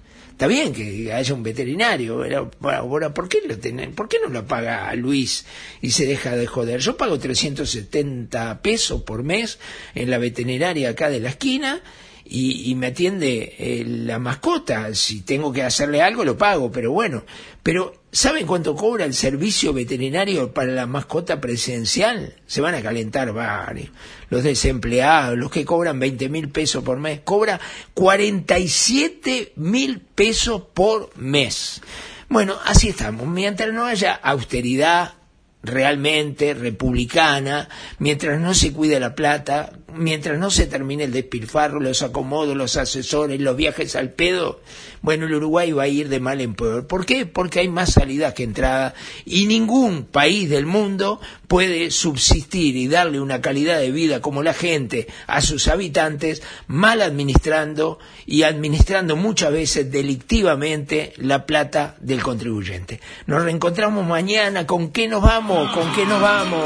Está 0.41 0.49
bien 0.49 0.73
que 0.73 1.13
haya 1.13 1.36
un 1.36 1.43
veterinario, 1.43 2.19
pero 2.19 2.49
ahora, 2.62 3.13
¿por 3.13 3.30
qué, 3.30 3.43
lo 3.45 3.56
¿por 3.91 4.10
qué 4.10 4.17
no 4.23 4.30
lo 4.30 4.47
paga 4.47 4.91
Luis 4.95 5.45
y 5.84 5.91
se 5.91 6.08
deja 6.08 6.36
de 6.36 6.47
joder? 6.47 6.80
Yo 6.80 6.97
pago 6.97 7.19
370 7.19 8.63
pesos 8.63 9.04
por 9.04 9.21
mes 9.21 9.60
en 9.93 10.10
la 10.10 10.17
veterinaria 10.17 10.89
acá 10.89 11.12
de 11.12 11.19
la 11.19 11.30
esquina 11.30 11.84
y, 12.26 12.70
y 12.70 12.76
me 12.76 12.88
atiende 12.88 13.56
eh, 13.58 13.84
la 13.86 14.20
mascota. 14.20 14.94
Si 14.94 15.22
tengo 15.22 15.52
que 15.52 15.64
hacerle 15.64 16.02
algo, 16.02 16.24
lo 16.24 16.38
pago, 16.38 16.72
pero 16.72 16.92
bueno. 16.92 17.24
Pero, 17.64 17.94
¿saben 18.12 18.48
cuánto 18.48 18.76
cobra 18.76 19.06
el 19.06 19.14
servicio 19.14 19.74
veterinario 19.74 20.54
para 20.54 20.72
la 20.72 20.88
mascota 20.88 21.40
presidencial? 21.40 22.36
Se 22.48 22.62
van 22.62 22.76
a 22.76 22.82
calentar 22.82 23.32
varios. 23.34 23.90
Los 24.30 24.44
desempleados, 24.44 25.38
los 25.38 25.52
que 25.52 25.66
cobran 25.66 26.00
20 26.00 26.30
mil 26.30 26.50
pesos 26.50 26.84
por 26.84 26.98
mes, 26.98 27.22
cobra 27.24 27.60
47 27.94 29.54
mil 29.58 30.00
pesos 30.00 30.64
por 30.74 31.16
mes. 31.18 31.82
Bueno, 32.30 32.56
así 32.66 32.90
estamos. 32.90 33.28
Mientras 33.28 33.74
no 33.74 33.86
haya 33.86 34.14
austeridad, 34.14 35.16
realmente 35.63 36.54
republicana, 36.54 37.69
mientras 38.00 38.39
no 38.39 38.54
se 38.54 38.74
cuide 38.74 39.00
la 39.00 39.15
plata, 39.15 39.74
mientras 39.93 40.39
no 40.39 40.50
se 40.50 40.67
termine 40.67 41.04
el 41.04 41.12
despilfarro, 41.12 41.80
los 41.80 42.02
acomodos, 42.02 42.56
los 42.56 42.78
asesores, 42.78 43.39
los 43.39 43.56
viajes 43.56 43.95
al 43.95 44.12
pedo, 44.12 44.62
bueno, 45.02 45.26
el 45.26 45.34
Uruguay 45.34 45.71
va 45.71 45.84
a 45.84 45.88
ir 45.88 46.10
de 46.10 46.19
mal 46.19 46.41
en 46.41 46.54
peor. 46.54 46.88
¿Por 46.88 47.06
qué? 47.06 47.26
Porque 47.26 47.60
hay 47.60 47.67
más 47.67 47.93
salida 47.93 48.34
que 48.34 48.43
entrada 48.43 48.93
y 49.26 49.47
ningún 49.47 50.06
país 50.06 50.50
del 50.50 50.65
mundo 50.65 51.19
puede 51.47 51.91
subsistir 51.91 52.76
y 52.76 52.88
darle 52.88 53.19
una 53.19 53.41
calidad 53.41 53.80
de 53.80 53.91
vida 53.91 54.21
como 54.21 54.43
la 54.43 54.54
gente 54.54 55.08
a 55.28 55.41
sus 55.41 55.67
habitantes 55.67 56.43
mal 56.67 57.02
administrando 57.02 58.00
y 58.26 58.43
administrando 58.43 59.15
muchas 59.15 59.52
veces 59.52 59.91
delictivamente 59.91 61.13
la 61.17 61.45
plata 61.45 61.95
del 62.00 62.21
contribuyente. 62.21 63.02
Nos 63.26 63.43
reencontramos 63.43 64.06
mañana. 64.06 64.67
¿Con 64.67 64.91
qué 64.91 65.08
nos 65.08 65.24
vamos? 65.24 65.51
¿Con 65.52 65.92
qué 65.94 66.06
nos 66.06 66.22
vamos? 66.22 66.66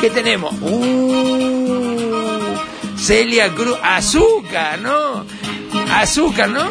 ¿Qué 0.00 0.08
tenemos? 0.08 0.54
Uh, 0.60 2.54
Celia 2.96 3.52
Cruz. 3.52 3.76
Azúcar, 3.82 4.78
¿no? 4.78 5.24
Azúcar, 5.92 6.48
¿no? 6.48 6.62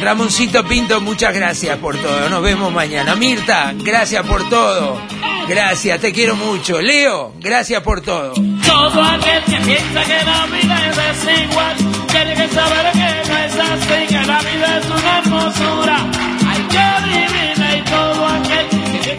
Ramoncito 0.00 0.64
Pinto, 0.64 1.00
muchas 1.00 1.34
gracias 1.34 1.76
por 1.78 1.96
todo. 1.96 2.30
Nos 2.30 2.40
vemos 2.40 2.72
mañana. 2.72 3.16
Mirta, 3.16 3.74
gracias 3.76 4.24
por 4.24 4.48
todo. 4.48 5.00
Gracias, 5.48 6.00
te 6.00 6.12
quiero 6.12 6.36
mucho. 6.36 6.80
Leo, 6.80 7.32
gracias 7.40 7.82
por 7.82 8.00
todo. 8.00 8.32
Todo 8.32 9.02
aquel 9.02 9.42
que 9.42 9.56
piensa 9.56 10.04
que 10.04 10.24
la 10.24 10.46
vida 10.46 10.88
es 10.88 11.26
desigual 11.26 11.76
tiene 12.06 12.34
que 12.34 12.48
saber 12.54 12.92
que 12.92 13.28
no 13.28 13.36
es 13.38 13.58
así, 13.58 14.06
que 14.06 14.26
la 14.26 14.38
vida 14.38 14.78
es 14.78 14.86
una 14.86 15.18
hermosura. 15.18 16.39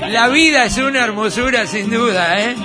La 0.09 0.27
vida 0.27 0.65
es 0.65 0.77
una 0.77 1.03
hermosura 1.03 1.65
sin 1.67 1.89
duda, 1.89 2.37
¿eh? 2.39 2.55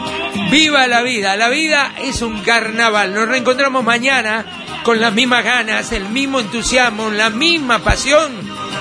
Viva 0.50 0.86
la 0.86 1.02
vida. 1.02 1.36
La 1.36 1.48
vida 1.48 1.92
es 2.02 2.20
un 2.22 2.40
carnaval. 2.42 3.14
Nos 3.14 3.28
reencontramos 3.28 3.84
mañana 3.84 4.44
con 4.82 5.00
las 5.00 5.12
mismas 5.12 5.44
ganas, 5.44 5.90
el 5.92 6.08
mismo 6.08 6.40
entusiasmo, 6.40 7.10
la 7.10 7.30
misma 7.30 7.78
pasión 7.78 8.32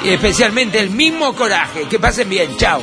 y 0.03 0.09
especialmente 0.09 0.79
el 0.79 0.89
mismo 0.89 1.33
coraje. 1.35 1.87
Que 1.89 1.99
pasen 1.99 2.29
bien. 2.29 2.57
Chao. 2.57 2.81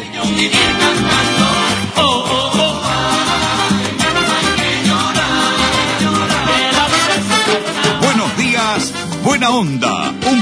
Buenos 8.01 8.37
días, 8.37 8.93
buena 9.23 9.51
onda. 9.51 10.15
Un 10.31 10.42